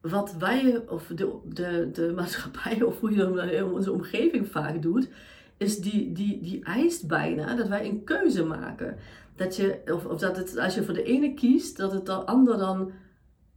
wat 0.01 0.33
wij, 0.33 0.83
of 0.88 1.07
de, 1.07 1.39
de, 1.45 1.89
de 1.91 2.11
maatschappij, 2.15 2.81
of 2.81 3.00
hoe 3.00 3.11
je 3.11 3.17
dat 3.17 3.71
onze 3.71 3.91
omgeving 3.91 4.47
vaak 4.47 4.81
doet, 4.81 5.09
is 5.57 5.77
die, 5.77 6.11
die, 6.11 6.41
die 6.41 6.63
eist 6.63 7.07
bijna 7.07 7.55
dat 7.55 7.67
wij 7.67 7.89
een 7.89 8.03
keuze 8.03 8.43
maken. 8.43 8.97
Dat 9.35 9.55
je, 9.55 9.81
of, 9.85 10.05
of 10.05 10.19
dat 10.19 10.38
het, 10.38 10.57
als 10.57 10.75
je 10.75 10.83
voor 10.83 10.93
de 10.93 11.03
ene 11.03 11.33
kiest, 11.33 11.77
dat 11.77 11.91
het 11.91 12.05
de 12.05 12.13
ander 12.13 12.57
dan 12.57 12.91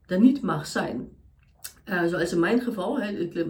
er 0.07 0.21
niet 0.21 0.43
mag 0.43 0.67
zijn. 0.67 1.09
Uh, 1.89 2.05
zoals 2.05 2.33
in 2.33 2.41
mijn 2.41 2.61
geval, 2.61 3.03
ik, 3.03 3.35
uh, 3.35 3.45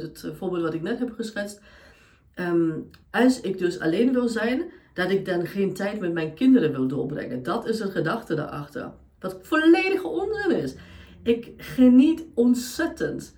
het 0.00 0.26
voorbeeld 0.32 0.62
wat 0.62 0.74
ik 0.74 0.82
net 0.82 0.98
heb 0.98 1.12
geschetst. 1.12 1.60
Um, 2.34 2.90
als 3.10 3.40
ik 3.40 3.58
dus 3.58 3.80
alleen 3.80 4.12
wil 4.12 4.28
zijn, 4.28 4.64
dat 4.94 5.10
ik 5.10 5.24
dan 5.24 5.46
geen 5.46 5.74
tijd 5.74 6.00
met 6.00 6.12
mijn 6.12 6.34
kinderen 6.34 6.72
wil 6.72 6.86
doorbrengen. 6.86 7.42
Dat 7.42 7.68
is 7.68 7.78
de 7.78 7.90
gedachte 7.90 8.34
daarachter. 8.34 8.90
Wat 9.18 9.38
volledige 9.42 10.06
onzin 10.06 10.62
is. 10.62 10.74
Ik 11.22 11.52
geniet 11.56 12.26
ontzettend 12.34 13.36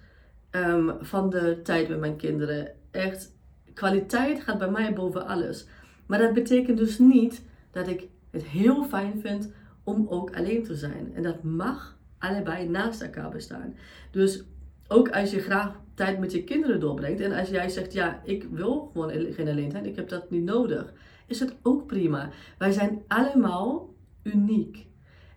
um, 0.51 0.93
van 1.01 1.31
de 1.31 1.61
tijd 1.63 1.89
met 1.89 2.01
mijn 2.01 2.17
kinderen. 2.17 2.73
Echt, 2.91 3.37
kwaliteit 3.75 4.41
gaat 4.41 4.59
bij 4.59 4.71
mij 4.71 4.93
boven 4.93 5.27
alles. 5.27 5.67
Maar 6.07 6.19
dat 6.19 6.33
betekent 6.33 6.79
dus 6.79 6.99
niet 6.99 7.43
dat 7.71 7.89
ik 7.89 8.09
het 8.31 8.45
heel 8.45 8.85
fijn 8.85 9.21
vind 9.21 9.51
om 9.85 10.07
ook 10.09 10.37
alleen 10.37 10.63
te 10.63 10.75
zijn. 10.75 11.13
En 11.15 11.23
dat 11.23 11.43
mag 11.43 11.99
allebei 12.23 12.69
naast 12.69 13.03
elkaar 13.03 13.31
bestaan. 13.31 13.75
Dus 14.11 14.45
ook 14.89 15.11
als 15.11 15.31
je 15.31 15.41
graag 15.41 15.81
tijd 15.95 16.19
met 16.19 16.33
je 16.33 16.45
kinderen 16.45 16.81
doorbrengt 16.81 17.21
en 17.21 17.33
als 17.33 17.49
jij 17.49 17.69
zegt, 17.69 17.93
ja, 17.93 18.21
ik 18.25 18.47
wil 18.51 18.91
gewoon 18.93 19.11
geen 19.11 19.49
alleen 19.49 19.85
ik 19.85 19.97
heb 19.97 20.09
dat 20.09 20.31
niet 20.31 20.45
nodig, 20.45 20.93
is 21.27 21.41
het 21.41 21.55
ook 21.63 21.87
prima. 21.87 22.31
Wij 22.59 22.73
zijn 22.73 23.03
allemaal 23.09 23.95
uniek. 24.23 24.87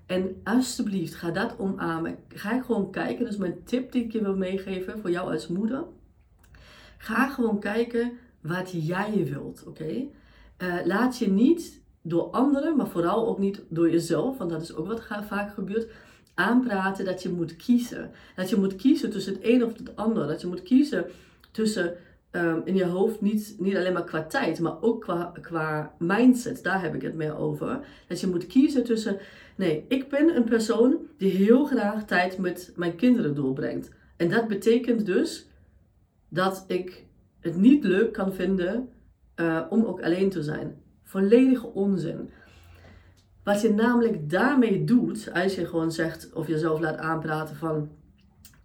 En 0.05 0.41
alsjeblieft, 0.43 1.15
ga 1.15 1.31
dat 1.31 1.59
omarmen. 1.59 2.17
Ga 2.29 2.61
gewoon 2.61 2.91
kijken, 2.91 3.27
is 3.27 3.37
mijn 3.37 3.63
tip 3.63 3.91
die 3.91 4.03
ik 4.03 4.11
je 4.11 4.21
wil 4.21 4.35
meegeven 4.35 4.99
voor 4.99 5.11
jou 5.11 5.31
als 5.31 5.47
moeder. 5.47 5.83
Ga 6.97 7.29
gewoon 7.29 7.59
kijken 7.59 8.11
wat 8.41 8.71
jij 8.71 9.25
wilt, 9.25 9.63
oké? 9.67 10.05
Eh, 10.57 10.75
laat 10.85 11.17
je 11.17 11.29
niet 11.29 11.81
door 12.01 12.23
anderen, 12.23 12.75
maar 12.75 12.87
vooral 12.87 13.27
ook 13.27 13.39
niet 13.39 13.61
door 13.69 13.91
jezelf, 13.91 14.37
want 14.37 14.49
dat 14.49 14.61
is 14.61 14.75
ook 14.75 14.87
wat 14.87 15.03
vaak 15.27 15.53
gebeurt, 15.53 15.91
aanpraten 16.35 17.05
dat 17.05 17.23
je 17.23 17.29
moet 17.29 17.55
kiezen. 17.55 18.11
Dat 18.35 18.49
je 18.49 18.55
moet 18.55 18.75
kiezen 18.75 19.09
tussen 19.09 19.33
het 19.33 19.41
een 19.43 19.63
of 19.63 19.77
het 19.77 19.95
ander. 19.95 20.27
Dat 20.27 20.41
je 20.41 20.47
moet 20.47 20.63
kiezen 20.63 21.05
tussen 21.51 21.97
um, 22.31 22.61
in 22.65 22.75
je 22.75 22.85
hoofd 22.85 23.21
niet, 23.21 23.55
niet 23.59 23.75
alleen 23.75 23.93
maar 23.93 24.03
qua 24.03 24.23
tijd, 24.23 24.59
maar 24.59 24.81
ook 24.81 25.01
qua, 25.01 25.31
qua 25.41 25.93
mindset. 25.99 26.63
Daar 26.63 26.81
heb 26.81 26.95
ik 26.95 27.01
het 27.01 27.13
meer 27.13 27.37
over. 27.37 27.79
Dat 28.07 28.19
je 28.19 28.27
moet 28.27 28.47
kiezen 28.47 28.83
tussen, 28.83 29.17
nee, 29.55 29.85
ik 29.87 30.09
ben 30.09 30.35
een 30.35 30.43
persoon 30.43 30.97
die 31.17 31.31
heel 31.31 31.65
graag 31.65 32.05
tijd 32.05 32.37
met 32.37 32.73
mijn 32.75 32.95
kinderen 32.95 33.35
doorbrengt. 33.35 33.91
En 34.17 34.29
dat 34.29 34.47
betekent 34.47 35.05
dus 35.05 35.47
dat 36.29 36.65
ik 36.67 37.05
het 37.39 37.55
niet 37.55 37.83
leuk 37.83 38.13
kan 38.13 38.33
vinden 38.33 38.89
uh, 39.35 39.61
om 39.69 39.83
ook 39.83 40.01
alleen 40.01 40.29
te 40.29 40.43
zijn. 40.43 40.81
Volledige 41.03 41.67
onzin. 41.67 42.29
Wat 43.45 43.61
je 43.61 43.73
namelijk 43.73 44.29
daarmee 44.29 44.83
doet, 44.83 45.31
als 45.33 45.55
je 45.55 45.65
gewoon 45.65 45.91
zegt 45.91 46.33
of 46.33 46.47
jezelf 46.47 46.79
laat 46.79 46.97
aanpraten 46.97 47.55
van 47.55 47.89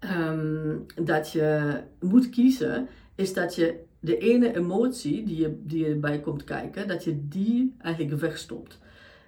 um, 0.01 0.87
dat 1.03 1.33
je 1.33 1.81
moet 2.01 2.31
kiezen, 2.31 2.89
is 3.15 3.33
dat 3.33 3.55
je 3.55 3.85
de 4.01 4.19
ene 4.19 4.57
emotie 4.57 5.25
die 5.25 5.37
je, 5.37 5.61
die 5.63 5.87
je 5.87 5.95
bij 5.95 6.21
komt 6.21 6.45
kijken, 6.45 6.89
dat 6.89 7.05
je 7.05 7.29
die 7.29 7.75
eigenlijk 7.79 8.21
wegstopt. 8.21 8.79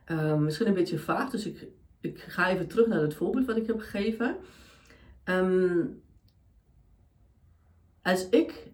Um, 0.07 0.43
misschien 0.43 0.67
een 0.67 0.75
beetje 0.75 0.99
vaag, 0.99 1.31
dus 1.31 1.47
ik, 1.47 1.67
ik 2.01 2.19
ga 2.19 2.51
even 2.51 2.67
terug 2.67 2.87
naar 2.87 3.01
het 3.01 3.15
voorbeeld 3.15 3.47
wat 3.47 3.57
ik 3.57 3.67
heb 3.67 3.79
gegeven. 3.79 4.37
Um, 5.25 6.03
als 8.03 8.29
ik 8.29 8.71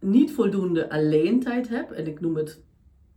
niet 0.00 0.32
voldoende 0.32 0.90
alleen 0.90 1.40
tijd 1.40 1.68
heb, 1.68 1.90
en 1.90 2.06
ik 2.06 2.20
noem 2.20 2.36
het 2.36 2.60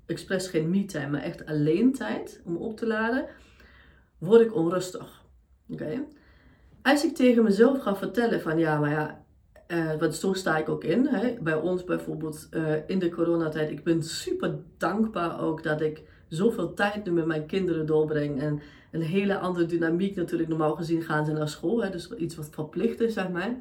expres 0.06 0.48
geen 0.48 0.70
me-time, 0.70 1.08
maar 1.08 1.22
echt 1.22 1.46
alleen 1.46 1.94
tijd 1.94 2.42
om 2.46 2.56
op 2.56 2.78
te 2.78 2.88
laden, 2.88 3.26
word 4.18 4.42
ik 4.42 4.56
onrustig. 4.56 5.24
Oké? 5.70 6.04
Als 6.82 7.06
ik 7.06 7.16
tegen 7.16 7.44
mezelf 7.44 7.82
ga 7.82 7.96
vertellen 7.96 8.42
van 8.42 8.58
ja, 8.58 8.80
maar 8.80 8.90
ja, 8.90 9.24
uh, 9.68 10.00
want 10.00 10.16
zo 10.16 10.34
sta 10.34 10.58
ik 10.58 10.70
ook 10.70 10.84
in. 10.84 11.08
Hè? 11.08 11.34
Bij 11.42 11.56
ons 11.56 11.84
bijvoorbeeld 11.84 12.48
uh, 12.52 12.74
in 12.88 13.00
de 13.00 13.10
coronatijd. 13.10 13.70
Ik 13.70 13.84
ben 13.84 14.04
super 14.04 14.60
dankbaar 14.78 15.42
ook 15.42 15.64
dat 15.64 15.82
ik 15.82 16.04
zoveel 16.28 16.74
tijd 16.74 17.06
nu 17.06 17.12
met 17.12 17.26
mijn 17.26 17.46
kinderen 17.46 17.86
doorbreng. 17.86 18.42
En 18.42 18.62
een 18.92 19.02
hele 19.02 19.38
andere 19.38 19.66
dynamiek 19.66 20.16
natuurlijk. 20.16 20.50
Normaal 20.50 20.76
gezien 20.76 21.02
gaan 21.02 21.26
ze 21.26 21.32
naar 21.32 21.50
school. 21.50 21.84
Hè? 21.84 21.90
Dus 21.90 22.12
iets 22.12 22.36
wat 22.36 22.50
verplicht 22.52 23.00
is, 23.00 23.14
zeg 23.14 23.30
maar. 23.30 23.56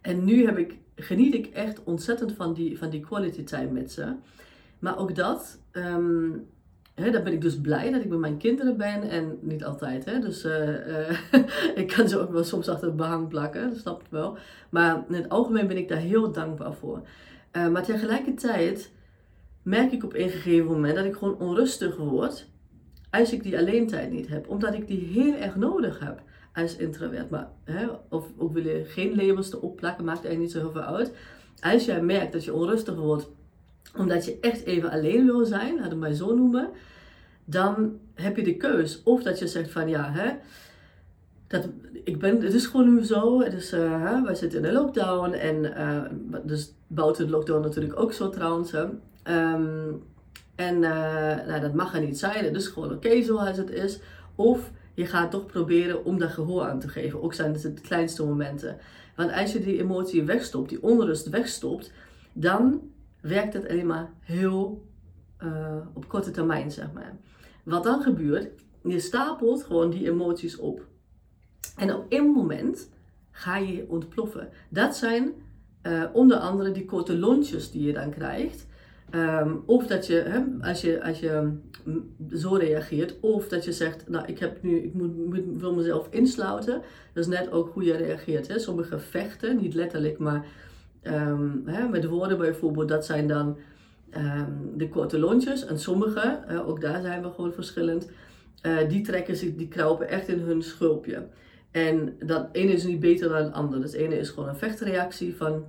En 0.00 0.24
nu 0.24 0.46
heb 0.46 0.58
ik, 0.58 0.78
geniet 0.96 1.34
ik 1.34 1.46
echt 1.46 1.84
ontzettend 1.84 2.32
van 2.32 2.54
die, 2.54 2.78
van 2.78 2.90
die 2.90 3.00
quality 3.00 3.44
time 3.44 3.70
met 3.70 3.92
ze. 3.92 4.14
Maar 4.84 4.98
ook 4.98 5.14
dat, 5.14 5.60
um, 5.72 6.46
hè, 6.94 7.10
dan 7.10 7.24
ben 7.24 7.32
ik 7.32 7.40
dus 7.40 7.60
blij 7.60 7.90
dat 7.90 8.02
ik 8.02 8.08
met 8.08 8.18
mijn 8.18 8.36
kinderen 8.36 8.76
ben. 8.76 9.02
En 9.02 9.38
niet 9.40 9.64
altijd, 9.64 10.04
hè. 10.04 10.18
Dus 10.18 10.44
uh, 10.44 10.68
uh, 10.68 11.18
ik 11.82 11.86
kan 11.96 12.08
ze 12.08 12.18
ook 12.18 12.32
wel 12.32 12.44
soms 12.44 12.68
achter 12.68 12.86
het 12.86 12.96
behang 12.96 13.28
plakken, 13.28 13.68
dat 13.68 13.78
snap 13.78 14.00
ik 14.00 14.06
wel. 14.10 14.36
Maar 14.70 15.04
in 15.08 15.14
het 15.14 15.28
algemeen 15.28 15.66
ben 15.66 15.76
ik 15.76 15.88
daar 15.88 15.98
heel 15.98 16.32
dankbaar 16.32 16.74
voor. 16.74 17.02
Uh, 17.52 17.68
maar 17.68 17.82
tegelijkertijd 17.82 18.92
merk 19.62 19.92
ik 19.92 20.04
op 20.04 20.14
een 20.14 20.28
gegeven 20.28 20.66
moment 20.66 20.94
dat 20.96 21.04
ik 21.04 21.14
gewoon 21.14 21.38
onrustig 21.38 21.96
word 21.96 22.48
als 23.10 23.32
ik 23.32 23.42
die 23.42 23.58
alleentijd 23.58 24.10
niet 24.10 24.28
heb. 24.28 24.48
Omdat 24.48 24.74
ik 24.74 24.86
die 24.86 25.00
heel 25.00 25.34
erg 25.34 25.56
nodig 25.56 25.98
heb 25.98 26.22
als 26.54 26.76
introvert. 26.76 27.30
Maar, 27.30 27.48
hè, 27.64 27.86
of 28.08 28.26
ook 28.36 28.52
wil 28.52 28.66
je 28.66 28.84
geen 28.84 29.16
labels 29.16 29.52
erop 29.52 29.76
plakken, 29.76 30.04
maakt 30.04 30.24
eigenlijk 30.24 30.54
niet 30.54 30.62
zo 30.62 30.70
heel 30.70 30.82
veel 30.82 30.94
uit. 30.96 31.12
Als 31.60 31.84
jij 31.84 32.02
merkt 32.02 32.32
dat 32.32 32.44
je 32.44 32.54
onrustig 32.54 32.94
wordt 32.94 33.28
omdat 33.96 34.24
je 34.24 34.38
echt 34.40 34.64
even 34.64 34.90
alleen 34.90 35.24
wil 35.24 35.44
zijn, 35.44 35.98
we 36.00 36.06
het 36.06 36.16
zo 36.16 36.34
noemen, 36.34 36.70
dan 37.44 37.98
heb 38.14 38.36
je 38.36 38.44
de 38.44 38.56
keus. 38.56 39.02
Of 39.02 39.22
dat 39.22 39.38
je 39.38 39.46
zegt 39.46 39.70
van 39.70 39.88
ja, 39.88 40.10
hè, 40.12 40.30
dat, 41.46 41.68
ik 42.04 42.18
ben, 42.18 42.42
het 42.42 42.54
is 42.54 42.66
gewoon 42.66 42.94
nu 42.94 43.04
zo. 43.04 43.40
Het 43.40 43.52
is, 43.52 43.70
wij 43.70 44.34
zitten 44.34 44.58
in 44.58 44.64
een 44.64 44.72
lockdown 44.72 45.32
en 45.32 45.64
uh, 45.64 46.02
dus 46.42 46.72
buiten 46.86 47.26
de 47.26 47.32
lockdown 47.32 47.62
natuurlijk 47.62 48.00
ook 48.00 48.12
zo 48.12 48.30
trouwens. 48.30 48.72
Um, 48.72 50.02
en 50.54 50.74
uh, 50.74 51.46
nou, 51.46 51.60
dat 51.60 51.74
mag 51.74 51.94
er 51.94 52.00
niet 52.00 52.18
zijn. 52.18 52.44
Het 52.44 52.56
is 52.56 52.66
gewoon 52.66 52.92
oké 52.92 53.22
zoals 53.22 53.56
het 53.56 53.70
is. 53.70 53.98
Of 54.34 54.70
je 54.94 55.06
gaat 55.06 55.30
toch 55.30 55.46
proberen 55.46 56.04
om 56.04 56.18
daar 56.18 56.30
gehoor 56.30 56.62
aan 56.62 56.80
te 56.80 56.88
geven. 56.88 57.22
Ook 57.22 57.34
zijn 57.34 57.52
het 57.52 57.62
de 57.62 57.80
kleinste 57.82 58.24
momenten. 58.24 58.76
Want 59.16 59.32
als 59.32 59.52
je 59.52 59.60
die 59.60 59.78
emotie 59.78 60.22
wegstopt, 60.22 60.68
die 60.68 60.82
onrust 60.82 61.28
wegstopt, 61.28 61.92
dan 62.32 62.80
werkt 63.24 63.54
het 63.54 63.68
alleen 63.68 63.86
maar 63.86 64.10
heel 64.20 64.86
uh, 65.42 65.76
op 65.92 66.08
korte 66.08 66.30
termijn, 66.30 66.70
zeg 66.70 66.92
maar. 66.92 67.16
Wat 67.62 67.84
dan 67.84 68.02
gebeurt, 68.02 68.48
je 68.82 69.00
stapelt 69.00 69.62
gewoon 69.62 69.90
die 69.90 70.10
emoties 70.10 70.56
op. 70.56 70.86
En 71.76 71.94
op 71.94 72.06
één 72.08 72.26
moment 72.26 72.90
ga 73.30 73.56
je 73.56 73.84
ontploffen. 73.88 74.48
Dat 74.68 74.96
zijn 74.96 75.32
uh, 75.82 76.04
onder 76.12 76.36
andere 76.36 76.70
die 76.70 76.84
korte 76.84 77.18
lontjes 77.18 77.70
die 77.70 77.86
je 77.86 77.92
dan 77.92 78.10
krijgt. 78.10 78.66
Um, 79.10 79.62
of 79.66 79.86
dat 79.86 80.06
je, 80.06 80.44
als 80.60 80.80
je, 80.80 81.04
als 81.04 81.20
je 81.20 81.52
mm, 81.84 82.14
zo 82.34 82.54
reageert, 82.54 83.20
of 83.20 83.48
dat 83.48 83.64
je 83.64 83.72
zegt, 83.72 84.08
nou 84.08 84.26
ik, 84.26 84.38
heb 84.38 84.62
nu, 84.62 84.76
ik 84.76 84.94
moet, 84.94 85.10
wil 85.56 85.74
mezelf 85.74 86.08
insluiten. 86.10 86.82
Dat 87.12 87.24
is 87.24 87.26
net 87.26 87.50
ook 87.50 87.72
hoe 87.72 87.84
je 87.84 87.96
reageert. 87.96 88.48
Hè. 88.48 88.58
Sommige 88.58 88.98
vechten, 88.98 89.56
niet 89.56 89.74
letterlijk, 89.74 90.18
maar 90.18 90.46
um, 91.06 91.62
hè, 91.66 91.88
met 91.88 92.04
woorden 92.04 92.38
bijvoorbeeld, 92.38 92.88
dat 92.88 93.06
zijn 93.06 93.28
dan 93.28 93.56
um, 94.16 94.72
de 94.76 94.88
korte 94.88 95.18
lontjes. 95.18 95.66
En 95.66 95.78
sommige, 95.78 96.38
ook 96.66 96.80
daar 96.80 97.00
zijn 97.00 97.22
we 97.22 97.30
gewoon 97.30 97.52
verschillend, 97.52 98.10
uh, 98.66 98.88
die 98.88 99.02
trekken 99.02 99.36
zich, 99.36 99.54
die 99.54 99.68
kruipen 99.68 100.08
echt 100.08 100.28
in 100.28 100.38
hun 100.38 100.62
schulpje. 100.62 101.26
En 101.70 102.16
dat 102.26 102.48
ene 102.52 102.72
is 102.72 102.84
niet 102.84 103.00
beter 103.00 103.28
dan 103.28 103.44
het 103.44 103.52
andere. 103.52 103.80
Dus 103.80 103.92
het 103.92 104.00
ene 104.00 104.18
is 104.18 104.28
gewoon 104.28 104.48
een 104.48 104.56
vechtreactie 104.56 105.36
van, 105.36 105.64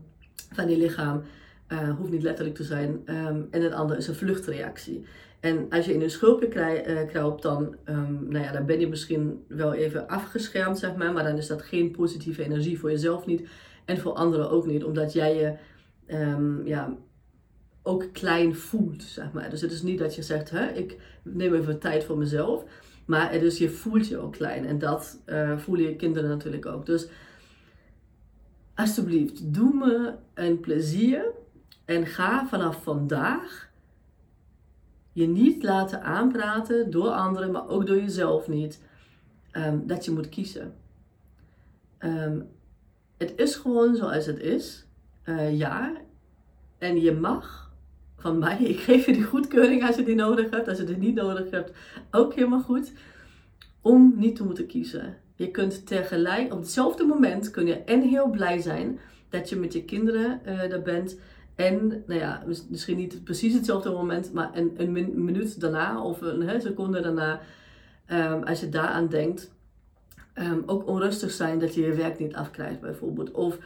van 0.53 0.67
die 0.67 0.77
lichaam. 0.77 1.21
Uh, 1.69 1.95
hoeft 1.97 2.11
niet 2.11 2.23
letterlijk 2.23 2.55
te 2.55 2.63
zijn. 2.63 3.01
Um, 3.05 3.47
en 3.51 3.61
het 3.61 3.73
andere 3.73 3.99
is 3.99 4.07
een 4.07 4.15
vluchtreactie. 4.15 5.05
En 5.39 5.65
als 5.69 5.85
je 5.85 5.93
in 5.93 6.01
een 6.01 6.09
schulpje 6.09 6.47
kruipt, 7.07 7.41
dan, 7.41 7.75
nou 8.29 8.43
ja, 8.43 8.51
dan 8.51 8.65
ben 8.65 8.79
je 8.79 8.87
misschien 8.87 9.43
wel 9.47 9.73
even 9.73 10.07
afgeschermd, 10.07 10.79
zeg 10.79 10.95
maar. 10.95 11.13
Maar 11.13 11.23
dan 11.23 11.37
is 11.37 11.47
dat 11.47 11.61
geen 11.61 11.91
positieve 11.91 12.43
energie 12.43 12.79
voor 12.79 12.91
jezelf 12.91 13.25
niet. 13.25 13.47
En 13.85 13.97
voor 13.97 14.13
anderen 14.13 14.49
ook 14.49 14.65
niet, 14.65 14.83
omdat 14.83 15.13
jij 15.13 15.35
je 15.35 15.57
um, 16.15 16.67
ja, 16.67 16.95
ook 17.83 18.13
klein 18.13 18.55
voelt, 18.55 19.03
zeg 19.03 19.31
maar. 19.31 19.49
Dus 19.49 19.61
het 19.61 19.71
is 19.71 19.81
niet 19.81 19.99
dat 19.99 20.15
je 20.15 20.21
zegt, 20.21 20.49
hè, 20.49 20.67
ik 20.67 21.01
neem 21.23 21.53
even 21.53 21.79
tijd 21.79 22.03
voor 22.03 22.17
mezelf. 22.17 22.63
Maar 23.05 23.31
het 23.31 23.57
je 23.57 23.69
voelt 23.69 24.07
je 24.07 24.17
ook 24.17 24.33
klein. 24.33 24.65
En 24.65 24.79
dat 24.79 25.21
uh, 25.25 25.57
voelen 25.57 25.85
je 25.85 25.95
kinderen 25.95 26.29
natuurlijk 26.29 26.65
ook. 26.65 26.85
Dus 26.85 27.07
alsjeblieft, 28.75 29.53
doe 29.53 29.73
me 29.73 30.13
een 30.33 30.59
plezier. 30.59 31.25
En 31.85 32.05
ga 32.05 32.47
vanaf 32.47 32.83
vandaag 32.83 33.69
je 35.11 35.27
niet 35.27 35.63
laten 35.63 36.03
aanpraten 36.03 36.91
door 36.91 37.09
anderen, 37.09 37.51
maar 37.51 37.67
ook 37.67 37.87
door 37.87 37.95
jezelf 37.95 38.47
niet. 38.47 38.81
Um, 39.51 39.87
dat 39.87 40.05
je 40.05 40.11
moet 40.11 40.29
kiezen. 40.29 40.73
Um, 41.99 42.47
het 43.17 43.33
is 43.35 43.55
gewoon 43.55 43.95
zoals 43.95 44.25
het 44.25 44.39
is. 44.39 44.85
Uh, 45.25 45.57
ja. 45.57 45.93
En 46.77 47.01
je 47.01 47.11
mag 47.11 47.73
van 48.17 48.39
mij, 48.39 48.57
ik 48.73 48.79
geef 48.79 49.05
je 49.05 49.13
die 49.13 49.23
goedkeuring 49.23 49.87
als 49.87 49.95
je 49.95 50.03
die 50.03 50.15
nodig 50.15 50.49
hebt. 50.49 50.67
Als 50.67 50.77
je 50.77 50.83
die 50.83 50.97
niet 50.97 51.15
nodig 51.15 51.49
hebt, 51.49 51.71
ook 52.11 52.33
helemaal 52.33 52.61
goed. 52.61 52.91
Om 53.81 54.13
niet 54.15 54.35
te 54.35 54.43
moeten 54.43 54.67
kiezen. 54.67 55.17
Je 55.35 55.51
kunt 55.51 55.87
tegelijk, 55.87 56.53
op 56.53 56.59
hetzelfde 56.59 57.03
moment 57.03 57.51
kun 57.51 57.65
je 57.65 57.75
en 57.75 58.01
heel 58.01 58.29
blij 58.29 58.61
zijn 58.61 58.99
dat 59.29 59.49
je 59.49 59.55
met 59.55 59.73
je 59.73 59.83
kinderen 59.83 60.41
uh, 60.45 60.71
er 60.71 60.81
bent. 60.81 61.17
En, 61.55 62.03
nou 62.07 62.19
ja, 62.19 62.43
misschien 62.69 62.97
niet 62.97 63.23
precies 63.23 63.53
hetzelfde 63.53 63.91
moment, 63.91 64.33
maar 64.33 64.49
een, 64.53 64.73
een 64.77 65.23
minuut 65.23 65.59
daarna 65.59 66.01
of 66.01 66.21
een 66.21 66.61
seconde 66.61 67.01
daarna, 67.01 67.41
um, 68.07 68.43
als 68.43 68.59
je 68.59 68.69
daaraan 68.69 69.07
denkt, 69.07 69.54
um, 70.39 70.63
ook 70.65 70.87
onrustig 70.87 71.31
zijn 71.31 71.59
dat 71.59 71.75
je 71.75 71.81
je 71.81 71.93
werk 71.93 72.19
niet 72.19 72.35
afkrijgt 72.35 72.81
bijvoorbeeld. 72.81 73.31
Of 73.31 73.57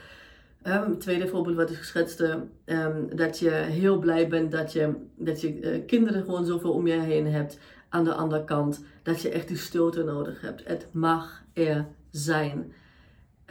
um, 0.63 0.97
tweede 0.97 1.27
voorbeeld 1.27 1.55
wat 1.55 1.69
ik 1.69 1.83
schetste, 1.83 2.43
um, 2.65 3.15
dat 3.15 3.39
je 3.39 3.49
heel 3.49 3.99
blij 3.99 4.27
bent 4.27 4.51
dat 4.51 4.73
je, 4.73 4.93
dat 5.15 5.41
je 5.41 5.61
uh, 5.61 5.85
kinderen 5.85 6.23
gewoon 6.23 6.45
zoveel 6.45 6.71
om 6.71 6.87
je 6.87 6.99
heen 6.99 7.27
hebt. 7.27 7.59
Aan 7.89 8.03
de 8.03 8.13
andere 8.13 8.43
kant, 8.43 8.83
dat 9.03 9.21
je 9.21 9.29
echt 9.29 9.47
die 9.47 9.57
stilte 9.57 10.03
nodig 10.03 10.41
hebt. 10.41 10.67
Het 10.67 10.87
mag 10.91 11.43
er 11.53 11.85
zijn. 12.11 12.73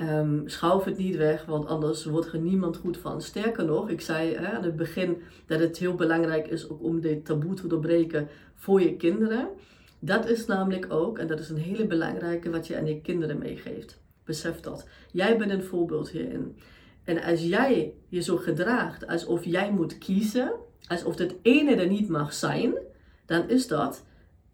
Um, 0.01 0.43
schouw 0.49 0.85
het 0.85 0.99
niet 0.99 1.17
weg, 1.17 1.45
want 1.45 1.67
anders 1.67 2.05
wordt 2.05 2.33
er 2.33 2.39
niemand 2.39 2.77
goed 2.77 2.97
van. 2.97 3.23
Sterker 3.23 3.65
nog, 3.65 3.91
ik 3.91 4.01
zei 4.01 4.35
hè, 4.35 4.47
aan 4.47 4.63
het 4.63 4.77
begin 4.77 5.23
dat 5.47 5.61
het 5.61 5.79
heel 5.79 5.95
belangrijk 5.95 6.47
is 6.47 6.71
ook 6.71 6.83
om 6.83 7.01
dit 7.01 7.25
taboe 7.25 7.55
te 7.55 7.67
doorbreken 7.67 8.29
voor 8.55 8.81
je 8.81 8.97
kinderen. 8.97 9.49
Dat 9.99 10.29
is 10.29 10.47
namelijk 10.47 10.93
ook, 10.93 11.19
en 11.19 11.27
dat 11.27 11.41
is 11.41 11.49
een 11.49 11.57
hele 11.57 11.87
belangrijke, 11.87 12.51
wat 12.51 12.67
je 12.67 12.77
aan 12.77 12.87
je 12.87 13.01
kinderen 13.01 13.39
meegeeft. 13.39 14.01
Besef 14.25 14.61
dat. 14.61 14.87
Jij 15.13 15.39
bent 15.39 15.51
een 15.51 15.63
voorbeeld 15.63 16.11
hierin. 16.11 16.57
En 17.05 17.23
als 17.23 17.43
jij 17.43 17.95
je 18.09 18.21
zo 18.23 18.37
gedraagt 18.37 19.07
alsof 19.07 19.45
jij 19.45 19.73
moet 19.73 19.99
kiezen, 19.99 20.53
alsof 20.87 21.19
het 21.19 21.35
ene 21.43 21.75
er 21.75 21.89
niet 21.89 22.09
mag 22.09 22.33
zijn, 22.33 22.75
dan 23.27 23.49
is 23.49 23.67
dat 23.67 24.05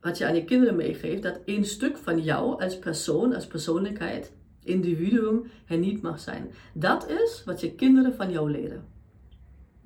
wat 0.00 0.18
je 0.18 0.26
aan 0.26 0.34
je 0.34 0.44
kinderen 0.44 0.76
meegeeft, 0.76 1.22
dat 1.22 1.40
één 1.44 1.64
stuk 1.64 1.96
van 1.96 2.22
jou 2.22 2.62
als 2.62 2.78
persoon, 2.78 3.34
als 3.34 3.46
persoonlijkheid, 3.46 4.32
individuum, 4.62 5.50
er 5.66 5.78
niet 5.78 6.02
mag 6.02 6.20
zijn. 6.20 6.50
Dat 6.74 7.10
is 7.10 7.42
wat 7.44 7.60
je 7.60 7.74
kinderen 7.74 8.14
van 8.14 8.30
jou 8.30 8.50
leren. 8.50 8.84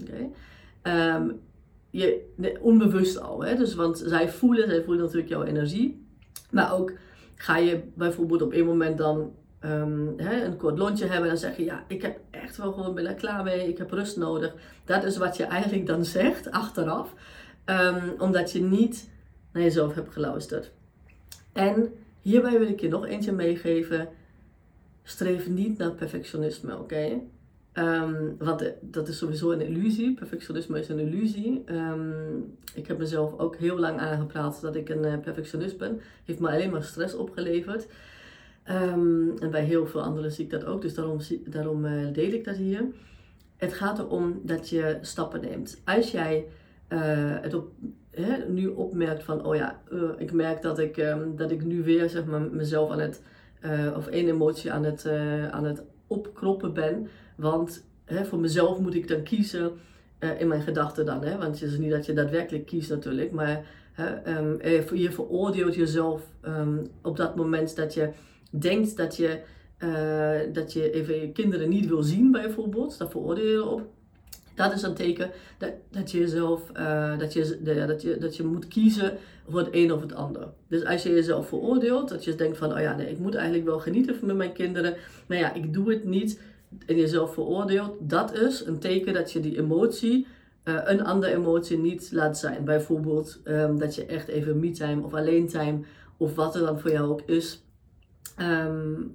Oké? 0.00 0.30
Ehm, 0.82 1.30
je, 1.90 2.26
onbewust 2.60 3.20
al, 3.20 3.44
hè? 3.44 3.54
Dus, 3.56 3.74
want 3.74 4.02
zij 4.06 4.28
voelen, 4.28 4.68
zij 4.68 4.82
voelen 4.82 5.02
natuurlijk 5.02 5.30
jouw 5.30 5.42
energie. 5.42 6.06
Maar 6.50 6.74
ook 6.74 6.92
ga 7.34 7.56
je 7.56 7.80
bijvoorbeeld 7.94 8.42
op 8.42 8.52
een 8.52 8.64
moment 8.64 8.98
dan 8.98 9.34
ehm, 9.58 10.06
hè, 10.16 10.44
een 10.44 10.56
kort 10.56 10.78
lontje 10.78 11.04
hebben 11.04 11.22
en 11.22 11.28
dan 11.28 11.38
zeg 11.38 11.56
je, 11.56 11.64
ja, 11.64 11.84
ik 11.88 12.02
heb 12.02 12.18
echt 12.30 12.56
wel 12.56 12.72
gewoon, 12.72 12.94
ben 12.94 13.16
klaar 13.16 13.44
mee, 13.44 13.68
ik 13.68 13.78
heb 13.78 13.90
rust 13.90 14.16
nodig. 14.16 14.54
Dat 14.84 15.04
is 15.04 15.16
wat 15.16 15.36
je 15.36 15.44
eigenlijk 15.44 15.86
dan 15.86 16.04
zegt, 16.18 16.50
achteraf. 16.50 17.14
Um, 17.66 18.14
omdat 18.18 18.52
je 18.52 18.62
niet 18.62 19.08
naar 19.52 19.62
jezelf 19.62 19.94
hebt 19.94 20.12
geluisterd. 20.12 20.72
En 21.52 21.94
hierbij 22.20 22.58
wil 22.58 22.68
ik 22.68 22.80
je 22.80 22.88
nog 22.88 23.06
eentje 23.06 23.32
meegeven. 23.32 24.08
Streef 25.02 25.48
niet 25.48 25.78
naar 25.78 25.90
perfectionisme, 25.90 26.78
oké? 26.78 27.20
Ehm, 27.78 28.14
want 28.38 28.62
eh, 28.62 28.68
dat 28.80 29.08
is 29.08 29.18
sowieso 29.18 29.50
een 29.50 29.60
illusie. 29.60 30.14
Perfectionisme 30.14 30.78
is 30.78 30.88
een 30.88 30.98
illusie. 30.98 31.62
Ehm, 31.66 32.38
ik 32.74 32.86
heb 32.86 32.98
mezelf 32.98 33.38
ook 33.38 33.56
heel 33.56 33.78
lang 33.78 33.98
aangepraat 33.98 34.60
dat 34.60 34.76
ik 34.76 34.88
een 34.88 35.04
uh, 35.04 35.18
perfectionist 35.18 35.78
ben. 35.78 36.00
Heeft 36.24 36.38
me 36.38 36.48
alleen 36.48 36.70
maar 36.70 36.82
stress 36.82 37.14
opgeleverd. 37.14 37.86
Um, 38.70 39.38
en 39.38 39.50
bij 39.50 39.64
heel 39.64 39.86
veel 39.86 40.02
anderen 40.02 40.32
zie 40.32 40.44
ik 40.44 40.50
dat 40.50 40.64
ook. 40.64 40.82
Dus 40.82 40.94
daarom, 40.94 41.18
daarom 41.46 41.84
uh, 41.84 42.12
deel 42.12 42.32
ik 42.32 42.44
dat 42.44 42.56
hier. 42.56 42.84
Het 43.56 43.72
gaat 43.72 43.98
erom 43.98 44.40
dat 44.42 44.68
je 44.68 44.98
stappen 45.00 45.40
neemt. 45.40 45.80
Als 45.84 46.10
jij 46.10 46.46
het 46.88 47.54
hè, 48.10 48.48
nu 48.48 48.66
opmerkt 48.66 49.22
van, 49.22 49.44
oh 49.44 49.56
ja, 49.56 49.82
ik 50.16 50.32
merk 50.32 50.62
dat 50.62 50.78
ik, 50.78 51.16
dat 51.36 51.50
ik 51.50 51.64
nu 51.64 51.82
weer 51.82 52.08
zeg 52.08 52.24
maar, 52.24 52.40
mezelf 52.40 52.90
aan 52.90 53.00
het, 53.00 53.22
of 53.96 54.06
één 54.06 54.28
emotie 54.28 54.72
aan 54.72 54.84
het, 54.84 55.06
aan 55.50 55.64
het 55.64 55.82
opkroppen 56.08 56.72
ben 56.72 57.08
want 57.38 57.84
hè, 58.04 58.24
voor 58.24 58.38
mezelf 58.38 58.78
moet 58.78 58.94
ik 58.94 59.08
dan 59.08 59.22
kiezen 59.22 59.72
uh, 60.20 60.40
in 60.40 60.48
mijn 60.48 60.62
gedachten 60.62 61.06
dan. 61.06 61.22
Hè? 61.22 61.38
Want 61.38 61.60
het 61.60 61.70
is 61.70 61.78
niet 61.78 61.90
dat 61.90 62.06
je 62.06 62.12
daadwerkelijk 62.12 62.66
kiest 62.66 62.90
natuurlijk. 62.90 63.32
Maar 63.32 63.66
hè, 63.92 64.38
um, 64.38 64.58
je 64.96 65.12
veroordeelt 65.12 65.74
jezelf 65.74 66.22
um, 66.42 66.86
op 67.02 67.16
dat 67.16 67.36
moment 67.36 67.76
dat 67.76 67.94
je 67.94 68.10
denkt 68.50 68.96
dat 68.96 69.16
je, 69.16 69.40
uh, 69.78 70.52
dat 70.52 70.72
je 70.72 70.90
even 70.90 71.20
je 71.20 71.32
kinderen 71.32 71.68
niet 71.68 71.86
wil 71.86 72.02
zien 72.02 72.30
bijvoorbeeld. 72.30 72.98
Daar 72.98 73.10
veroordeel 73.10 73.50
je 73.50 73.64
op. 73.64 73.82
Dat 74.58 74.72
is 74.72 74.82
een 74.82 74.94
teken 74.94 75.30
dat, 75.58 75.70
dat 75.90 76.10
je 76.10 76.18
jezelf, 76.18 76.62
uh, 76.76 77.18
dat, 77.18 77.32
je, 77.32 77.58
de, 77.62 77.84
dat, 77.86 78.02
je, 78.02 78.18
dat 78.18 78.36
je 78.36 78.44
moet 78.44 78.68
kiezen 78.68 79.12
voor 79.48 79.58
het 79.58 79.68
een 79.70 79.92
of 79.92 80.00
het 80.00 80.14
ander. 80.14 80.48
Dus 80.68 80.84
als 80.84 81.02
je 81.02 81.10
jezelf 81.10 81.48
veroordeelt, 81.48 82.08
dat 82.08 82.24
je 82.24 82.34
denkt 82.34 82.58
van, 82.58 82.72
oh 82.72 82.80
ja, 82.80 82.96
nee, 82.96 83.10
ik 83.10 83.18
moet 83.18 83.34
eigenlijk 83.34 83.66
wel 83.66 83.78
genieten 83.78 84.16
van 84.16 84.36
mijn 84.36 84.52
kinderen. 84.52 84.94
Maar 85.26 85.38
ja, 85.38 85.54
ik 85.54 85.72
doe 85.72 85.90
het 85.90 86.04
niet 86.04 86.40
en 86.86 86.96
jezelf 86.96 87.34
veroordeelt, 87.34 87.96
dat 88.00 88.34
is 88.34 88.64
een 88.66 88.78
teken 88.78 89.12
dat 89.12 89.32
je 89.32 89.40
die 89.40 89.58
emotie, 89.58 90.26
uh, 90.64 90.80
een 90.84 91.04
andere 91.04 91.34
emotie 91.34 91.78
niet 91.78 92.08
laat 92.12 92.38
zijn. 92.38 92.64
Bijvoorbeeld 92.64 93.40
um, 93.44 93.78
dat 93.78 93.94
je 93.94 94.06
echt 94.06 94.28
even 94.28 94.58
me-time 94.58 95.04
of 95.04 95.14
alleen-time 95.14 95.80
of 96.16 96.34
wat 96.34 96.54
er 96.54 96.60
dan 96.60 96.80
voor 96.80 96.90
jou 96.90 97.08
ook 97.10 97.22
is, 97.26 97.62
um, 98.40 99.14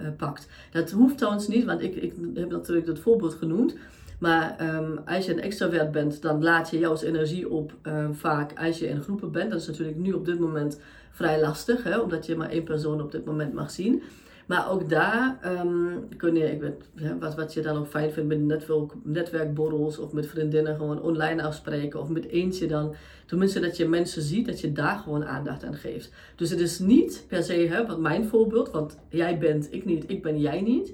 uh, 0.00 0.08
pakt. 0.16 0.48
Dat 0.72 0.90
hoeft 0.90 1.18
trouwens 1.18 1.48
niet, 1.48 1.64
want 1.64 1.82
ik, 1.82 1.94
ik 1.94 2.14
heb 2.34 2.50
natuurlijk 2.50 2.86
dat 2.86 2.98
voorbeeld 2.98 3.34
genoemd. 3.34 3.76
Maar 4.24 4.76
um, 4.76 4.98
als 5.06 5.26
je 5.26 5.32
een 5.32 5.40
extravert 5.40 5.92
bent, 5.92 6.22
dan 6.22 6.42
laat 6.42 6.70
je 6.70 6.78
jouw 6.78 6.96
energie 7.02 7.50
op 7.50 7.72
vaak 8.12 8.52
als 8.58 8.78
je 8.78 8.86
in 8.86 9.02
groepen 9.02 9.32
bent. 9.32 9.50
Dat 9.50 9.60
is 9.60 9.66
natuurlijk 9.66 9.98
nu 9.98 10.12
op 10.12 10.24
dit 10.24 10.38
moment 10.38 10.80
vrij 11.10 11.40
lastig, 11.40 11.82
hè, 11.82 11.98
omdat 11.98 12.26
je 12.26 12.36
maar 12.36 12.50
één 12.50 12.64
persoon 12.64 13.02
op 13.02 13.12
dit 13.12 13.24
moment 13.24 13.52
mag 13.52 13.70
zien. 13.70 14.02
Maar 14.46 14.70
ook 14.70 14.88
daar 14.88 15.38
um, 15.64 16.06
kun 16.16 16.34
je, 16.36 16.52
ik 16.52 16.60
weet, 16.60 16.90
wat, 17.20 17.34
wat 17.34 17.54
je 17.54 17.60
dan 17.60 17.76
ook 17.76 17.86
fijn 17.86 18.12
vindt 18.12 18.28
met 18.28 18.40
netwerk, 18.40 18.92
netwerkborrels 19.02 19.98
of 19.98 20.12
met 20.12 20.26
vriendinnen 20.26 20.76
gewoon 20.76 21.02
online 21.02 21.42
afspreken 21.42 22.00
of 22.00 22.08
met 22.08 22.26
eentje 22.26 22.66
dan. 22.66 22.94
Tenminste 23.26 23.60
dat 23.60 23.76
je 23.76 23.88
mensen 23.88 24.22
ziet, 24.22 24.46
dat 24.46 24.60
je 24.60 24.72
daar 24.72 24.98
gewoon 24.98 25.24
aandacht 25.24 25.64
aan 25.64 25.74
geeft. 25.74 26.10
Dus 26.36 26.50
het 26.50 26.60
is 26.60 26.78
niet 26.78 27.24
per 27.28 27.42
se, 27.42 27.52
hè, 27.52 27.86
wat 27.86 27.98
mijn 27.98 28.24
voorbeeld, 28.24 28.70
want 28.70 28.98
jij 29.08 29.38
bent, 29.38 29.68
ik 29.70 29.84
niet, 29.84 30.04
ik 30.06 30.22
ben 30.22 30.40
jij 30.40 30.60
niet. 30.60 30.92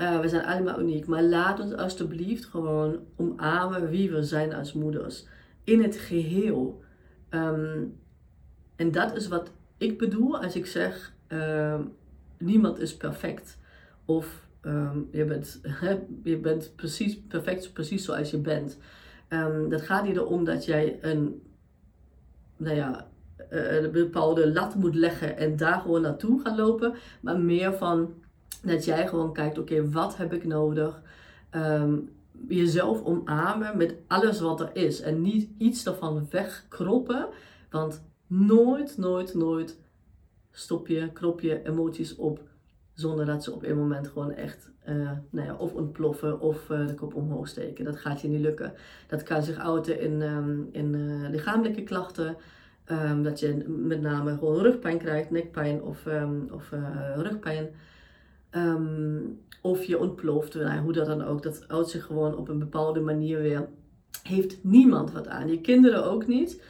Uh, 0.00 0.20
we 0.20 0.28
zijn 0.28 0.44
allemaal 0.44 0.80
uniek, 0.80 1.06
maar 1.06 1.22
laat 1.22 1.60
ons 1.60 1.74
alsjeblieft 1.74 2.44
gewoon 2.44 2.98
omarmen 3.16 3.88
wie 3.88 4.10
we 4.10 4.22
zijn 4.22 4.54
als 4.54 4.72
moeders. 4.72 5.26
In 5.64 5.82
het 5.82 5.96
geheel. 5.96 6.82
Um, 7.30 7.98
en 8.76 8.90
dat 8.90 9.16
is 9.16 9.28
wat 9.28 9.50
ik 9.76 9.98
bedoel 9.98 10.42
als 10.42 10.56
ik 10.56 10.66
zeg, 10.66 11.14
uh, 11.28 11.80
niemand 12.38 12.78
is 12.78 12.96
perfect. 12.96 13.58
Of 14.04 14.46
um, 14.62 15.08
je, 15.12 15.24
bent, 15.24 15.60
je 16.22 16.38
bent 16.38 16.72
precies 16.76 17.20
perfect, 17.20 17.72
precies 17.72 18.04
zoals 18.04 18.30
je 18.30 18.38
bent. 18.38 18.78
Um, 19.28 19.68
dat 19.68 19.80
gaat 19.80 20.04
niet 20.04 20.16
erom 20.16 20.44
dat 20.44 20.64
jij 20.64 20.98
een, 21.00 21.42
nou 22.56 22.76
ja, 22.76 23.06
een 23.48 23.90
bepaalde 23.92 24.52
lat 24.52 24.74
moet 24.74 24.94
leggen 24.94 25.36
en 25.36 25.56
daar 25.56 25.80
gewoon 25.80 26.02
naartoe 26.02 26.40
gaan 26.40 26.56
lopen. 26.56 26.94
Maar 27.20 27.38
meer 27.38 27.72
van 27.72 28.14
dat 28.62 28.84
jij 28.84 29.08
gewoon 29.08 29.32
kijkt, 29.32 29.58
oké, 29.58 29.90
wat 29.90 30.16
heb 30.16 30.32
ik 30.32 30.44
nodig? 30.44 31.02
Um, 31.54 32.10
jezelf 32.48 33.04
omarmen 33.04 33.76
met 33.76 33.94
alles 34.06 34.40
wat 34.40 34.60
er 34.60 34.70
is. 34.72 35.00
En 35.00 35.22
niet 35.22 35.50
iets 35.58 35.82
daarvan 35.82 36.26
wegkroppen. 36.30 37.28
Want 37.70 38.02
nooit, 38.26 38.96
nooit, 38.96 39.34
nooit 39.34 39.78
stop 40.50 40.86
je, 40.86 41.12
krop 41.12 41.40
je 41.40 41.62
emoties 41.64 42.16
op 42.16 42.40
zonder 42.94 43.26
dat 43.26 43.44
ze 43.44 43.52
op 43.52 43.64
een 43.64 43.76
moment 43.76 44.08
gewoon 44.08 44.32
echt 44.32 44.70
uh, 44.88 45.10
nou 45.30 45.46
ja, 45.46 45.54
of 45.54 45.72
ontploffen 45.72 46.40
of 46.40 46.70
uh, 46.70 46.86
de 46.86 46.94
kop 46.94 47.14
omhoog 47.14 47.48
steken. 47.48 47.84
Dat 47.84 47.96
gaat 47.96 48.20
je 48.20 48.28
niet 48.28 48.40
lukken. 48.40 48.72
Dat 49.06 49.22
kan 49.22 49.42
zich 49.42 49.58
uiten 49.58 50.00
in, 50.00 50.22
um, 50.22 50.68
in 50.72 50.94
uh, 50.94 51.28
lichamelijke 51.30 51.82
klachten. 51.82 52.36
Um, 52.90 53.22
dat 53.22 53.40
je 53.40 53.64
met 53.68 54.00
name 54.00 54.38
gewoon 54.38 54.62
rugpijn 54.62 54.98
krijgt, 54.98 55.30
nekpijn 55.30 55.82
of, 55.82 56.06
of 56.50 56.70
rugpijn. 57.16 57.68
Of 59.62 59.84
je 59.84 59.98
ontploft, 59.98 60.54
nou, 60.54 60.80
hoe 60.80 60.92
dat 60.92 61.06
dan 61.06 61.22
ook. 61.22 61.42
Dat 61.42 61.64
uit 61.68 61.88
zich 61.88 62.04
gewoon 62.04 62.36
op 62.36 62.48
een 62.48 62.58
bepaalde 62.58 63.00
manier 63.00 63.40
weer. 63.40 63.68
Heeft 64.22 64.64
niemand 64.64 65.12
wat 65.12 65.28
aan. 65.28 65.48
Je 65.48 65.60
kinderen 65.60 66.04
ook 66.04 66.26
niet. 66.26 66.62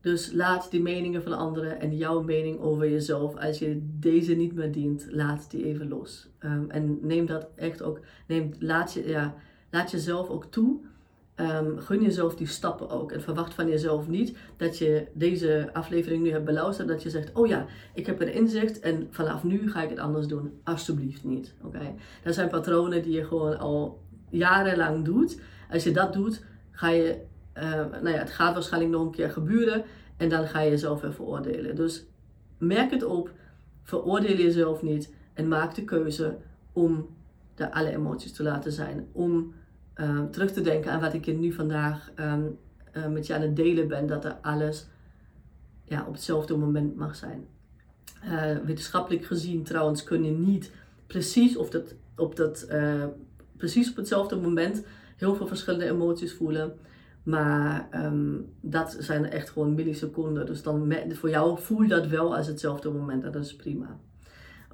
Dus 0.00 0.32
laat 0.32 0.70
die 0.70 0.82
meningen 0.82 1.22
van 1.22 1.32
anderen 1.32 1.80
en 1.80 1.96
jouw 1.96 2.22
mening 2.22 2.60
over 2.60 2.90
jezelf, 2.90 3.36
als 3.36 3.58
je 3.58 3.78
deze 3.82 4.34
niet 4.34 4.54
meer 4.54 4.72
dient, 4.72 5.06
laat 5.10 5.50
die 5.50 5.64
even 5.64 5.88
los. 5.88 6.28
Um, 6.40 6.70
en 6.70 6.98
neem 7.02 7.26
dat 7.26 7.48
echt 7.54 7.82
ook, 7.82 8.00
neem, 8.26 8.52
laat, 8.58 8.92
je, 8.92 9.08
ja, 9.08 9.34
laat 9.70 9.90
jezelf 9.90 10.28
ook 10.28 10.44
toe. 10.44 10.80
Um, 11.40 11.78
gun 11.78 12.02
jezelf 12.02 12.34
die 12.34 12.46
stappen 12.46 12.90
ook. 12.90 13.12
En 13.12 13.22
verwacht 13.22 13.54
van 13.54 13.68
jezelf 13.68 14.08
niet 14.08 14.36
dat 14.56 14.78
je 14.78 15.06
deze 15.12 15.70
aflevering 15.72 16.22
nu 16.22 16.30
hebt 16.30 16.44
beluisterd. 16.44 16.88
Dat 16.88 17.02
je 17.02 17.10
zegt, 17.10 17.32
oh 17.32 17.46
ja, 17.46 17.66
ik 17.94 18.06
heb 18.06 18.20
een 18.20 18.32
inzicht 18.32 18.80
en 18.80 19.08
vanaf 19.10 19.44
nu 19.44 19.70
ga 19.70 19.82
ik 19.82 19.90
het 19.90 19.98
anders 19.98 20.26
doen. 20.26 20.60
Alsjeblieft 20.64 21.24
niet. 21.24 21.54
Oké? 21.62 21.94
Dat 22.22 22.34
zijn 22.34 22.48
patronen 22.48 23.02
die 23.02 23.12
je 23.12 23.24
gewoon 23.24 23.58
al 23.58 24.00
jarenlang 24.30 25.04
doet. 25.04 25.40
Als 25.70 25.84
je 25.84 25.90
dat 25.90 26.12
doet, 26.12 26.44
ga 26.70 26.88
je 26.88 27.28
uh, 27.56 27.62
nou 28.02 28.08
ja, 28.08 28.18
het 28.18 28.30
gaat 28.30 28.54
waarschijnlijk 28.54 28.92
nog 28.92 29.02
een 29.02 29.10
keer 29.10 29.30
gebeuren 29.30 29.84
en 30.16 30.28
dan 30.28 30.46
ga 30.46 30.60
je 30.60 30.70
jezelf 30.70 31.00
weer 31.00 31.12
veroordelen. 31.12 31.76
Dus 31.76 32.04
merk 32.58 32.90
het 32.90 33.04
op, 33.04 33.30
veroordeel 33.82 34.36
jezelf 34.36 34.82
niet 34.82 35.14
en 35.34 35.48
maak 35.48 35.74
de 35.74 35.84
keuze 35.84 36.36
om 36.72 37.08
de 37.54 37.72
alle 37.72 37.90
emoties 37.90 38.32
te 38.32 38.42
laten 38.42 38.72
zijn. 38.72 39.08
Om 39.12 39.54
uh, 40.00 40.24
terug 40.30 40.52
te 40.52 40.60
denken 40.60 40.92
aan 40.92 41.00
wat 41.00 41.14
ik 41.14 41.24
je 41.24 41.32
nu 41.32 41.52
vandaag 41.52 42.10
um, 42.20 42.58
uh, 42.96 43.06
met 43.06 43.26
je 43.26 43.34
aan 43.34 43.40
het 43.40 43.56
delen 43.56 43.88
ben, 43.88 44.06
dat 44.06 44.24
er 44.24 44.36
alles 44.42 44.86
ja, 45.84 46.04
op 46.06 46.12
hetzelfde 46.12 46.56
moment 46.56 46.96
mag 46.96 47.16
zijn. 47.16 47.46
Uh, 48.24 48.56
wetenschappelijk 48.64 49.24
gezien 49.24 49.62
trouwens 49.62 50.04
kun 50.04 50.24
je 50.24 50.30
niet 50.30 50.72
precies, 51.06 51.56
of 51.56 51.70
dat, 51.70 51.94
op 52.16 52.36
dat, 52.36 52.68
precies 53.56 53.90
op 53.90 53.96
hetzelfde 53.96 54.36
moment 54.36 54.84
heel 55.16 55.34
veel 55.34 55.46
verschillende 55.46 55.86
emoties 55.86 56.32
voelen. 56.32 56.72
Maar 57.22 57.88
um, 57.94 58.52
dat 58.60 58.96
zijn 58.98 59.30
echt 59.30 59.50
gewoon 59.50 59.74
milliseconden. 59.74 60.46
Dus 60.46 60.62
dan 60.62 60.94
voor 61.08 61.30
jou 61.30 61.60
voel 61.60 61.82
je 61.82 61.88
dat 61.88 62.06
wel 62.06 62.36
als 62.36 62.46
hetzelfde 62.46 62.90
moment. 62.90 63.24
En 63.24 63.32
dat 63.32 63.44
is 63.44 63.56
prima. 63.56 64.00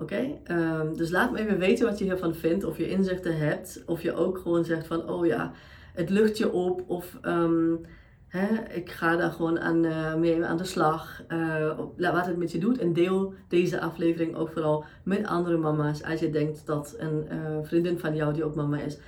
Oké, 0.00 0.38
ehm, 0.44 0.94
dus 0.94 1.10
laat 1.10 1.32
me 1.32 1.38
even 1.38 1.58
weten 1.58 1.86
wat 1.86 1.98
je 1.98 2.04
hiervan 2.04 2.34
vindt. 2.34 2.64
Of 2.64 2.78
je 2.78 2.88
inzichten 2.88 3.38
hebt. 3.38 3.82
Of 3.86 4.02
je 4.02 4.14
ook 4.14 4.38
gewoon 4.38 4.64
zegt 4.64 4.86
van, 4.86 5.08
oh 5.08 5.26
ja, 5.26 5.52
het 5.94 6.10
lucht 6.10 6.38
je 6.38 6.52
op. 6.52 6.84
Of 6.86 7.18
ehm, 7.22 7.74
hè, 8.26 8.74
ik 8.74 8.90
ga 8.90 9.16
daar 9.16 9.30
gewoon 9.30 9.60
aan, 9.60 9.84
uh, 9.84 10.14
mee 10.14 10.44
aan 10.44 10.56
de 10.56 10.64
slag. 10.64 11.22
Uh, 11.28 11.78
wat 11.96 12.26
het 12.26 12.36
met 12.36 12.52
je 12.52 12.58
doet. 12.58 12.78
En 12.78 12.92
deel 12.92 13.34
deze 13.48 13.80
aflevering 13.80 14.34
ook 14.36 14.50
vooral 14.50 14.84
met 15.02 15.26
andere 15.26 15.56
mama's. 15.56 16.02
Als 16.02 16.20
je 16.20 16.30
denkt 16.30 16.66
dat 16.66 16.94
een 16.98 17.26
uh, 17.32 17.58
vriendin 17.62 17.98
van 17.98 18.16
jou 18.16 18.32
die 18.32 18.44
ook 18.44 18.54
mama 18.54 18.80
is, 18.80 18.98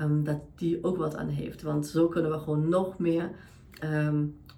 um, 0.00 0.24
dat 0.24 0.40
die 0.56 0.84
ook 0.84 0.96
wat 0.96 1.16
aan 1.16 1.28
heeft. 1.28 1.62
Want 1.62 1.86
zo 1.86 2.08
kunnen 2.08 2.30
we 2.30 2.38
gewoon 2.38 2.68
nog 2.68 2.98
meer 2.98 3.30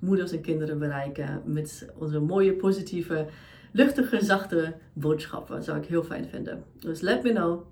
moeders 0.01 0.33
en 0.33 0.41
kinderen 0.41 0.79
bereiken. 0.79 1.43
Met 1.45 1.89
onze 1.99 2.21
mooie, 2.21 2.53
positieve 2.53 3.27
luchtige, 3.73 4.25
zachte 4.25 4.75
boodschappen. 4.93 5.63
Zou 5.63 5.79
ik 5.79 5.85
heel 5.85 6.03
fijn 6.03 6.29
vinden. 6.29 6.65
Dus 6.79 7.01
let 7.01 7.23
me 7.23 7.33
know. 7.33 7.67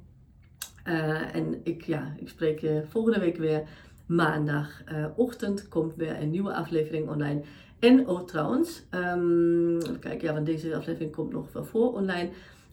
Uh, 0.89 1.35
en 1.35 1.61
ik, 1.63 1.83
ja, 1.83 2.15
ik 2.19 2.29
spreek 2.29 2.59
je 2.59 2.83
volgende 2.89 3.19
week 3.19 3.37
weer. 3.37 3.63
Maandagochtend 4.07 5.63
uh, 5.63 5.69
komt 5.69 5.95
weer 5.97 6.21
een 6.21 6.31
nieuwe 6.31 6.55
aflevering 6.55 7.09
online. 7.09 7.43
En 7.79 8.09
oh 8.09 8.25
trouwens, 8.25 8.83
um, 8.91 9.79
kijk, 10.01 10.23
ja, 10.23 10.33
want 10.33 10.47
deze 10.47 10.77
aflevering 10.77 11.13
komt 11.13 11.33
nog 11.33 11.53
wel 11.53 11.65
voor 11.65 11.93
online. 11.93 12.29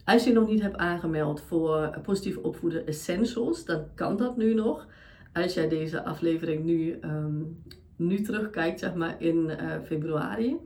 Als 0.05 0.23
je 0.23 0.33
nog 0.33 0.47
niet 0.47 0.61
hebt 0.61 0.77
aangemeld 0.77 1.41
voor 1.41 1.99
positief 2.03 2.37
opvoeden 2.37 2.87
essentials, 2.87 3.65
dan 3.65 3.85
kan 3.95 4.17
dat 4.17 4.37
nu 4.37 4.53
nog. 4.53 4.87
Als 5.33 5.53
jij 5.53 5.69
deze 5.69 6.03
aflevering 6.03 6.63
nu, 6.63 6.97
um, 7.01 7.63
nu 7.95 8.21
terugkijkt, 8.21 8.79
zeg 8.79 8.93
maar 8.93 9.15
in 9.21 9.51
februari, 9.85 10.57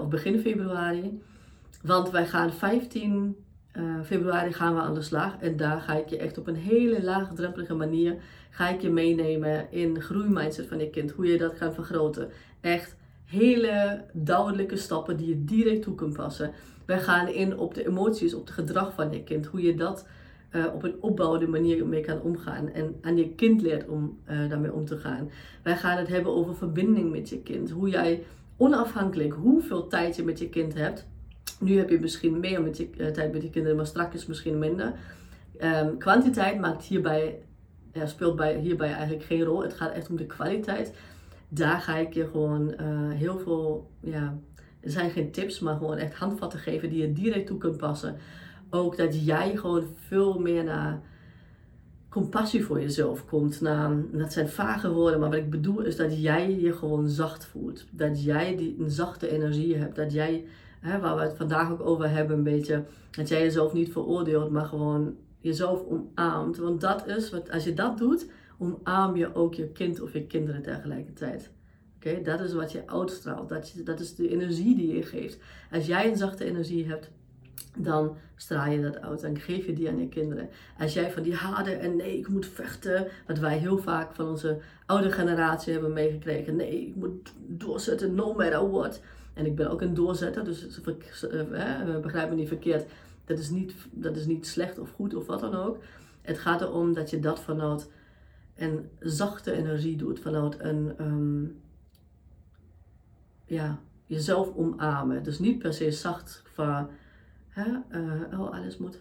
of 0.00 0.08
begin 0.08 0.40
februari, 0.40 1.20
want 1.82 2.10
wij 2.10 2.26
gaan 2.26 2.52
15 2.52 3.36
uh, 3.76 3.82
eh, 3.82 4.04
februari 4.04 4.52
gaan 4.52 4.74
we 4.74 4.80
aan 4.80 4.94
de 4.94 5.02
slag. 5.02 5.36
En 5.40 5.56
daar 5.56 5.80
ga 5.80 5.94
ik 5.94 6.08
je 6.08 6.16
echt 6.16 6.38
op 6.38 6.46
een 6.46 6.56
hele 6.56 7.02
laagdrempelige 7.02 7.74
manier 7.74 8.16
ga 8.50 8.68
ik 8.68 8.80
je 8.80 8.90
meenemen 8.90 9.72
in 9.72 10.00
groeimindset 10.00 10.66
van 10.66 10.78
je 10.78 10.90
kind. 10.90 11.10
Hoe 11.10 11.26
je 11.26 11.38
dat 11.38 11.54
gaat 11.56 11.74
vergroten. 11.74 12.28
Echt 12.60 12.96
hele 13.24 14.04
duidelijke 14.12 14.76
stappen 14.76 15.16
die 15.16 15.28
je 15.28 15.44
direct 15.44 15.82
toe 15.82 15.94
kunt 15.94 16.16
passen. 16.16 16.52
Wij 16.84 17.00
gaan 17.00 17.28
in 17.28 17.58
op 17.58 17.74
de 17.74 17.86
emoties, 17.86 18.34
op 18.34 18.46
het 18.46 18.54
gedrag 18.54 18.94
van 18.94 19.12
je 19.12 19.22
kind. 19.22 19.46
Hoe 19.46 19.62
je 19.62 19.74
dat 19.74 20.06
uh, 20.52 20.64
op 20.74 20.82
een 20.82 20.96
opbouwende 21.00 21.46
manier 21.46 21.86
mee 21.86 22.00
kan 22.00 22.20
omgaan. 22.20 22.68
En 22.68 22.96
aan 23.00 23.16
je 23.16 23.34
kind 23.34 23.62
leert 23.62 23.88
om 23.88 24.18
uh, 24.30 24.48
daarmee 24.48 24.72
om 24.72 24.84
te 24.84 24.96
gaan. 24.96 25.30
Wij 25.62 25.76
gaan 25.76 25.98
het 25.98 26.08
hebben 26.08 26.32
over 26.32 26.56
verbinding 26.56 27.10
met 27.10 27.28
je 27.28 27.42
kind. 27.42 27.70
Hoe 27.70 27.88
jij 27.88 28.22
onafhankelijk 28.56 29.32
hoeveel 29.32 29.86
tijd 29.86 30.16
je 30.16 30.24
met 30.24 30.38
je 30.38 30.48
kind 30.48 30.74
hebt 30.74 31.06
nu 31.60 31.78
heb 31.78 31.90
je 31.90 32.00
misschien 32.00 32.40
meer 32.40 32.62
met 32.62 32.76
je, 32.76 32.88
uh, 32.96 33.06
tijd 33.06 33.32
met 33.32 33.42
je 33.42 33.50
kinderen, 33.50 33.76
maar 33.76 33.86
straks 33.86 34.26
misschien 34.26 34.58
minder. 34.58 34.92
Um, 35.60 35.98
kwantiteit 35.98 36.60
maakt 36.60 36.84
hierbij, 36.84 37.38
speelt 38.04 38.36
bij, 38.36 38.58
hierbij 38.58 38.92
eigenlijk 38.92 39.24
geen 39.24 39.42
rol. 39.42 39.62
Het 39.62 39.74
gaat 39.74 39.92
echt 39.92 40.10
om 40.10 40.16
de 40.16 40.26
kwaliteit. 40.26 40.92
Daar 41.48 41.80
ga 41.80 41.96
ik 41.96 42.14
je 42.14 42.26
gewoon 42.26 42.74
uh, 42.80 43.12
heel 43.12 43.38
veel, 43.38 43.90
ja, 44.00 44.38
er 44.80 44.90
zijn 44.90 45.10
geen 45.10 45.30
tips, 45.30 45.60
maar 45.60 45.76
gewoon 45.76 45.96
echt 45.96 46.14
handvatten 46.14 46.58
geven 46.58 46.88
die 46.88 47.00
je 47.00 47.12
direct 47.12 47.46
toe 47.46 47.58
kunt 47.58 47.76
passen. 47.76 48.16
Ook 48.70 48.96
dat 48.96 49.24
jij 49.24 49.56
gewoon 49.56 49.84
veel 49.94 50.38
meer 50.38 50.64
naar 50.64 51.00
compassie 52.08 52.64
voor 52.64 52.80
jezelf 52.80 53.24
komt. 53.24 53.60
Naar, 53.60 53.90
dat 54.12 54.32
zijn 54.32 54.48
vage 54.48 54.92
woorden, 54.92 55.20
maar 55.20 55.30
wat 55.30 55.38
ik 55.38 55.50
bedoel 55.50 55.80
is 55.80 55.96
dat 55.96 56.22
jij 56.22 56.60
je 56.60 56.72
gewoon 56.72 57.08
zacht 57.08 57.44
voelt. 57.44 57.84
Dat 57.90 58.24
jij 58.24 58.56
die, 58.56 58.76
een 58.78 58.90
zachte 58.90 59.30
energie 59.30 59.76
hebt. 59.76 59.96
Dat 59.96 60.12
jij 60.12 60.44
hè, 60.80 61.00
waar 61.00 61.16
we 61.16 61.22
het 61.22 61.36
vandaag 61.36 61.70
ook 61.70 61.86
over 61.86 62.10
hebben, 62.10 62.36
een 62.36 62.42
beetje, 62.42 62.84
dat 63.10 63.28
jij 63.28 63.42
jezelf 63.42 63.72
niet 63.72 63.92
veroordeelt, 63.92 64.50
maar 64.50 64.64
gewoon 64.64 65.16
jezelf 65.40 65.82
omarmt. 65.84 66.56
Want 66.56 66.80
dat 66.80 67.06
is, 67.06 67.30
wat, 67.30 67.50
als 67.50 67.64
je 67.64 67.74
dat 67.74 67.98
doet, 67.98 68.26
omarm 68.58 69.16
je 69.16 69.34
ook 69.34 69.54
je 69.54 69.68
kind 69.68 70.00
of 70.00 70.12
je 70.12 70.26
kinderen 70.26 70.62
tegelijkertijd. 70.62 71.50
Oké, 71.96 72.22
dat 72.22 72.40
is 72.40 72.52
wat 72.52 72.72
je 72.72 72.86
uitstraalt. 72.86 73.48
Dat, 73.48 73.70
je, 73.70 73.82
dat 73.82 74.00
is 74.00 74.14
de 74.14 74.28
energie 74.28 74.76
die 74.76 74.94
je 74.94 75.02
geeft. 75.02 75.38
Als 75.72 75.86
jij 75.86 76.08
een 76.08 76.16
zachte 76.16 76.44
energie 76.44 76.86
hebt, 76.86 77.10
dan 77.76 78.16
straal 78.36 78.70
je 78.70 78.80
dat 78.80 79.00
uit. 79.00 79.20
Dan 79.20 79.38
geef 79.38 79.66
je 79.66 79.72
die 79.72 79.88
aan 79.88 79.98
je 79.98 80.08
kinderen. 80.08 80.48
Als 80.78 80.94
jij 80.94 81.10
van 81.10 81.22
die 81.22 81.34
harde 81.34 81.70
en 81.70 81.96
nee, 81.96 82.18
ik 82.18 82.28
moet 82.28 82.46
vechten, 82.46 83.06
wat 83.26 83.38
wij 83.38 83.58
heel 83.58 83.78
vaak 83.78 84.14
van 84.14 84.28
onze 84.28 84.58
oude 84.86 85.10
generatie 85.10 85.72
hebben 85.72 85.92
meegekregen. 85.92 86.56
Nee, 86.56 86.86
ik 86.86 86.94
moet 86.94 87.32
doorzetten, 87.46 88.14
no 88.14 88.34
matter 88.34 88.70
what. 88.70 89.00
En 89.38 89.46
ik 89.46 89.56
ben 89.56 89.70
ook 89.70 89.80
een 89.80 89.94
doorzetter, 89.94 90.44
dus 90.44 90.80
uh, 91.22 92.00
begrijp 92.00 92.28
me 92.30 92.34
niet 92.34 92.48
verkeerd. 92.48 92.90
Dat 93.24 93.38
is 93.38 93.50
niet, 93.50 93.74
dat 93.90 94.16
is 94.16 94.26
niet 94.26 94.46
slecht 94.46 94.78
of 94.78 94.90
goed 94.90 95.14
of 95.14 95.26
wat 95.26 95.40
dan 95.40 95.54
ook. 95.54 95.78
Het 96.22 96.38
gaat 96.38 96.60
erom 96.60 96.92
dat 96.92 97.10
je 97.10 97.20
dat 97.20 97.40
vanuit 97.40 97.90
een 98.56 98.88
zachte 99.00 99.52
energie 99.52 99.96
doet. 99.96 100.20
Vanuit 100.20 100.60
een 100.60 100.94
um, 101.00 101.60
ja, 103.44 103.78
jezelf 104.04 104.54
omarmen. 104.56 105.22
Dus 105.22 105.38
niet 105.38 105.58
per 105.58 105.72
se 105.72 105.90
zacht 105.90 106.42
van 106.52 106.90
hè, 107.48 107.70
uh, 107.90 108.40
oh 108.40 108.50
alles 108.50 108.78
moet 108.78 108.98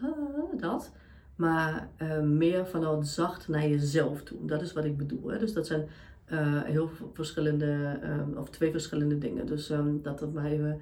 dat. 0.60 0.92
Maar 1.36 1.90
uh, 2.02 2.20
meer 2.20 2.66
vanuit 2.66 3.08
zacht 3.08 3.48
naar 3.48 3.68
jezelf 3.68 4.24
toe. 4.24 4.46
Dat 4.46 4.62
is 4.62 4.74
wat 4.74 4.86
ik 4.86 4.98
bedoel. 4.98 5.28
Hè. 5.28 5.40
Dus 5.40 5.54
dat 5.54 5.68
zijn 5.68 5.88
uh, 6.32 6.62
heel 6.64 6.90
verschillende, 7.14 8.00
um, 8.04 8.38
of 8.38 8.50
twee 8.50 8.72
verschillende 8.72 9.18
dingen. 9.18 9.46
Dus 9.46 9.70
um, 9.70 10.00
dat 10.02 10.20
dat 10.20 10.34
maar 10.34 10.46
even, 10.46 10.82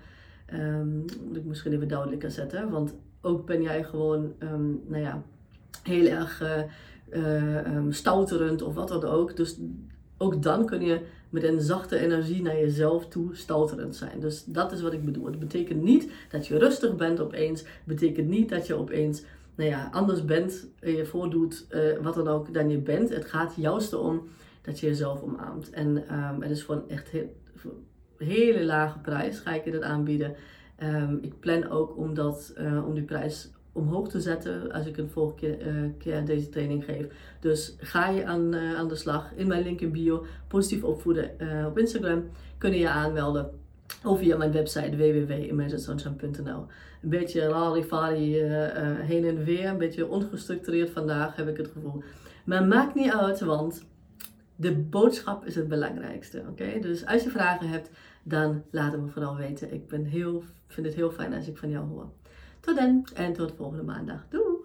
um, 0.54 1.06
moet 1.28 1.38
ik 1.38 1.46
misschien 1.46 1.74
even 1.74 1.88
duidelijker 1.88 2.32
zetten. 2.32 2.70
Want 2.70 2.94
ook 3.22 3.46
ben 3.46 3.62
jij 3.62 3.84
gewoon, 3.84 4.34
nou 4.88 5.02
ja, 5.02 5.24
heel 5.84 6.06
erg 6.06 6.42
uh, 6.42 7.24
uh, 7.24 7.84
stouterend 7.90 8.62
of 8.62 8.74
wat 8.74 8.88
dan 8.88 9.04
ook. 9.04 9.36
Dus 9.36 9.60
ook 10.18 10.44
dan 10.44 10.66
kun 10.66 10.82
je 10.82 11.02
met 11.30 11.44
een 11.44 11.62
zachte 11.62 12.00
energie 12.00 12.42
naar 12.42 12.60
jezelf 12.60 13.08
toe 13.08 13.36
stouterend 13.36 13.96
zijn. 13.96 14.20
Dus 14.20 14.44
dat 14.44 14.72
is 14.72 14.82
wat 14.82 14.94
ik 14.94 15.06
bedoel. 15.06 15.26
Het 15.26 15.40
betekent 15.40 15.84
niet 15.84 16.12
dat 16.30 16.48
je 16.48 16.58
rustig 16.58 16.96
bent 16.96 17.20
opeens. 17.20 17.60
Het 17.60 17.70
betekent 17.84 18.28
niet 18.28 18.50
dat 18.50 18.68
je 18.68 18.74
opeens 18.74 19.24
nou 19.56 19.70
ja, 19.70 19.90
anders 19.92 20.26
bent, 20.26 20.68
je 20.82 21.06
voordoet, 21.06 21.68
wat 22.02 22.16
dan 22.16 22.28
ook, 22.28 22.54
dan 22.54 22.70
je 22.70 22.78
bent. 22.78 23.10
Het 23.10 23.26
gaat 23.26 23.54
juist 23.58 23.94
om 23.94 24.28
dat 24.66 24.80
je 24.80 24.88
jezelf 24.88 25.22
omarmt. 25.22 25.70
En 25.70 26.14
um, 26.14 26.42
het 26.42 26.52
is 26.52 26.64
voor 26.64 26.76
een 26.76 26.90
echt 26.90 27.12
hele 28.18 28.66
lage 28.66 29.00
prijs 29.00 29.40
ga 29.40 29.54
ik 29.54 29.66
je 29.66 29.72
dat 29.72 29.82
aanbieden. 29.82 30.36
Um, 30.84 31.20
ik 31.22 31.40
plan 31.40 31.70
ook 31.70 31.98
om, 31.98 32.14
dat, 32.14 32.54
uh, 32.58 32.88
om 32.88 32.94
die 32.94 33.04
prijs 33.04 33.52
omhoog 33.72 34.10
te 34.10 34.22
zetten 34.22 34.72
als 34.72 34.86
ik 34.86 34.98
een 34.98 35.10
volgende 35.10 35.58
keer, 35.58 35.92
keer 35.98 36.26
deze 36.26 36.50
training 36.50 36.86
geef. 36.86 37.08
Dus 37.40 37.76
ga 37.80 38.10
je 38.10 38.26
aan, 38.26 38.56
uh, 38.56 38.76
aan 38.76 38.88
de 38.88 38.96
slag. 38.96 39.32
In 39.36 39.48
mijn 39.48 39.64
link 39.64 39.82
in 39.82 39.92
bio, 39.92 40.26
positief 40.48 40.84
opvoeden 40.84 41.32
op 41.66 41.78
Instagram, 41.78 42.24
kun 42.58 42.72
je 42.72 42.80
je 42.80 42.90
aanmelden. 42.90 43.50
Of 44.04 44.20
via 44.20 44.38
mijn 44.38 44.52
website 44.52 44.98
www.imaginesunshine.nl 44.98 46.66
Een 47.02 47.10
beetje 47.10 47.50
larifari 47.50 48.42
heen 49.02 49.26
en 49.26 49.44
weer, 49.44 49.66
een 49.66 49.78
beetje 49.78 50.08
ongestructureerd 50.08 50.90
vandaag 50.90 51.36
heb 51.36 51.48
ik 51.48 51.58
het 51.58 51.68
gevoel. 51.74 52.04
Maar 52.46 52.64
maakt 52.64 52.96
niet 52.96 53.12
uit, 53.12 53.40
want 53.40 53.86
de 54.56 54.76
boodschap 54.76 55.46
is 55.46 55.56
het 55.56 55.68
belangrijkste. 55.68 56.44
Oké, 56.50 56.80
dus 56.80 57.06
als 57.06 57.24
je 57.24 57.30
vragen 57.30 57.70
hebt, 57.70 57.90
dan 58.24 58.64
laat 58.72 58.92
het 58.92 59.02
me 59.02 59.08
vooral 59.08 59.36
weten. 59.36 59.74
Ik 59.74 59.88
ben 59.88 60.06
heel, 60.06 60.44
vind 60.68 60.86
het 60.86 60.96
heel 60.96 61.12
fijn 61.12 61.34
als 61.34 61.48
ik 61.48 61.58
van 61.58 61.70
jou 61.70 61.88
hoor. 61.88 62.10
Tot 62.60 62.76
dan 62.76 63.08
en 63.14 63.34
tot 63.34 63.54
volgende 63.58 63.84
maandag. 63.84 64.26
Doei! 64.30 64.56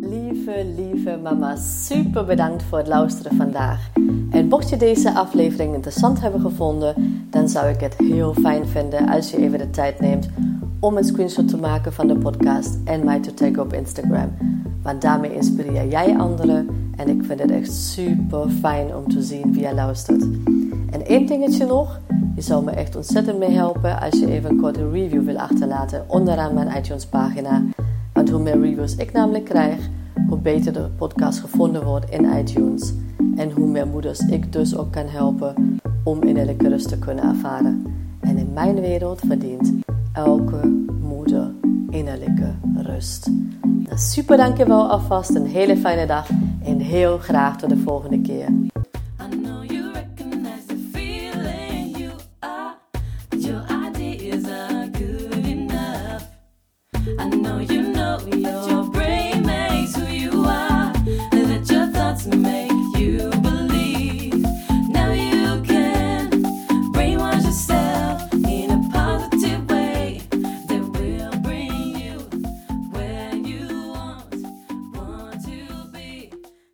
Lieve, 0.00 0.64
lieve 0.76 1.18
mama, 1.22 1.56
super 1.56 2.24
bedankt 2.24 2.62
voor 2.62 2.78
het 2.78 2.86
luisteren 2.86 3.36
vandaag. 3.36 3.90
En 4.30 4.46
mocht 4.48 4.68
je 4.68 4.76
deze 4.76 5.14
aflevering 5.14 5.74
interessant 5.74 6.20
hebben 6.20 6.40
gevonden, 6.40 7.26
dan 7.30 7.48
zou 7.48 7.68
ik 7.68 7.80
het 7.80 7.96
heel 7.96 8.34
fijn 8.34 8.66
vinden 8.66 9.08
als 9.08 9.30
je 9.30 9.36
even 9.36 9.58
de 9.58 9.70
tijd 9.70 10.00
neemt 10.00 10.28
om 10.80 10.96
een 10.96 11.04
screenshot 11.04 11.48
te 11.48 11.56
maken 11.56 11.92
van 11.92 12.06
de 12.06 12.18
podcast 12.18 12.78
en 12.84 13.04
mij 13.04 13.20
te 13.20 13.34
taggen 13.34 13.62
op 13.62 13.72
Instagram. 13.72 14.36
Want 14.82 15.02
daarmee 15.02 15.34
inspireer 15.34 15.88
jij 15.88 16.16
anderen 16.16 16.68
en 16.96 17.08
ik 17.08 17.24
vind 17.24 17.40
het 17.40 17.50
echt 17.50 17.72
super 17.72 18.48
fijn 18.48 18.96
om 18.96 19.08
te 19.08 19.22
zien 19.22 19.52
wie 19.52 19.62
je 19.62 19.74
luistert. 19.74 20.22
En 20.90 21.06
één 21.06 21.26
dingetje 21.26 21.66
nog, 21.66 22.00
je 22.34 22.40
zou 22.40 22.64
me 22.64 22.70
echt 22.70 22.96
ontzettend 22.96 23.38
mee 23.38 23.50
helpen 23.50 24.00
als 24.00 24.18
je 24.18 24.26
even 24.26 24.50
een 24.50 24.60
korte 24.60 24.90
review 24.90 25.24
wil 25.24 25.38
achterlaten 25.38 26.04
onderaan 26.06 26.54
mijn 26.54 26.76
iTunes 26.76 27.06
pagina. 27.06 27.62
Want 28.12 28.30
hoe 28.30 28.40
meer 28.40 28.60
reviews 28.60 28.96
ik 28.96 29.12
namelijk 29.12 29.44
krijg, 29.44 29.88
hoe 30.28 30.38
beter 30.38 30.72
de 30.72 30.88
podcast 30.96 31.38
gevonden 31.38 31.84
wordt 31.84 32.10
in 32.10 32.24
iTunes. 32.38 32.92
En 33.36 33.50
hoe 33.50 33.66
meer 33.66 33.86
moeders 33.86 34.20
ik 34.20 34.52
dus 34.52 34.76
ook 34.76 34.92
kan 34.92 35.06
helpen 35.06 35.78
om 36.04 36.22
innerlijke 36.22 36.68
rust 36.68 36.88
te 36.88 36.98
kunnen 36.98 37.24
ervaren. 37.24 37.82
En 38.20 38.36
in 38.36 38.52
mijn 38.52 38.80
wereld 38.80 39.20
verdient 39.26 39.72
elke 40.12 40.86
moeder 41.00 41.52
innerlijke 41.90 42.54
rust. 42.76 43.30
Super 43.94 44.36
dankjewel 44.36 44.88
alvast, 44.90 45.34
een 45.34 45.46
hele 45.46 45.76
fijne 45.76 46.06
dag 46.06 46.28
en 46.64 46.78
heel 46.78 47.18
graag 47.18 47.56
tot 47.56 47.68
de 47.68 47.76
volgende 47.76 48.20
keer. 48.20 48.48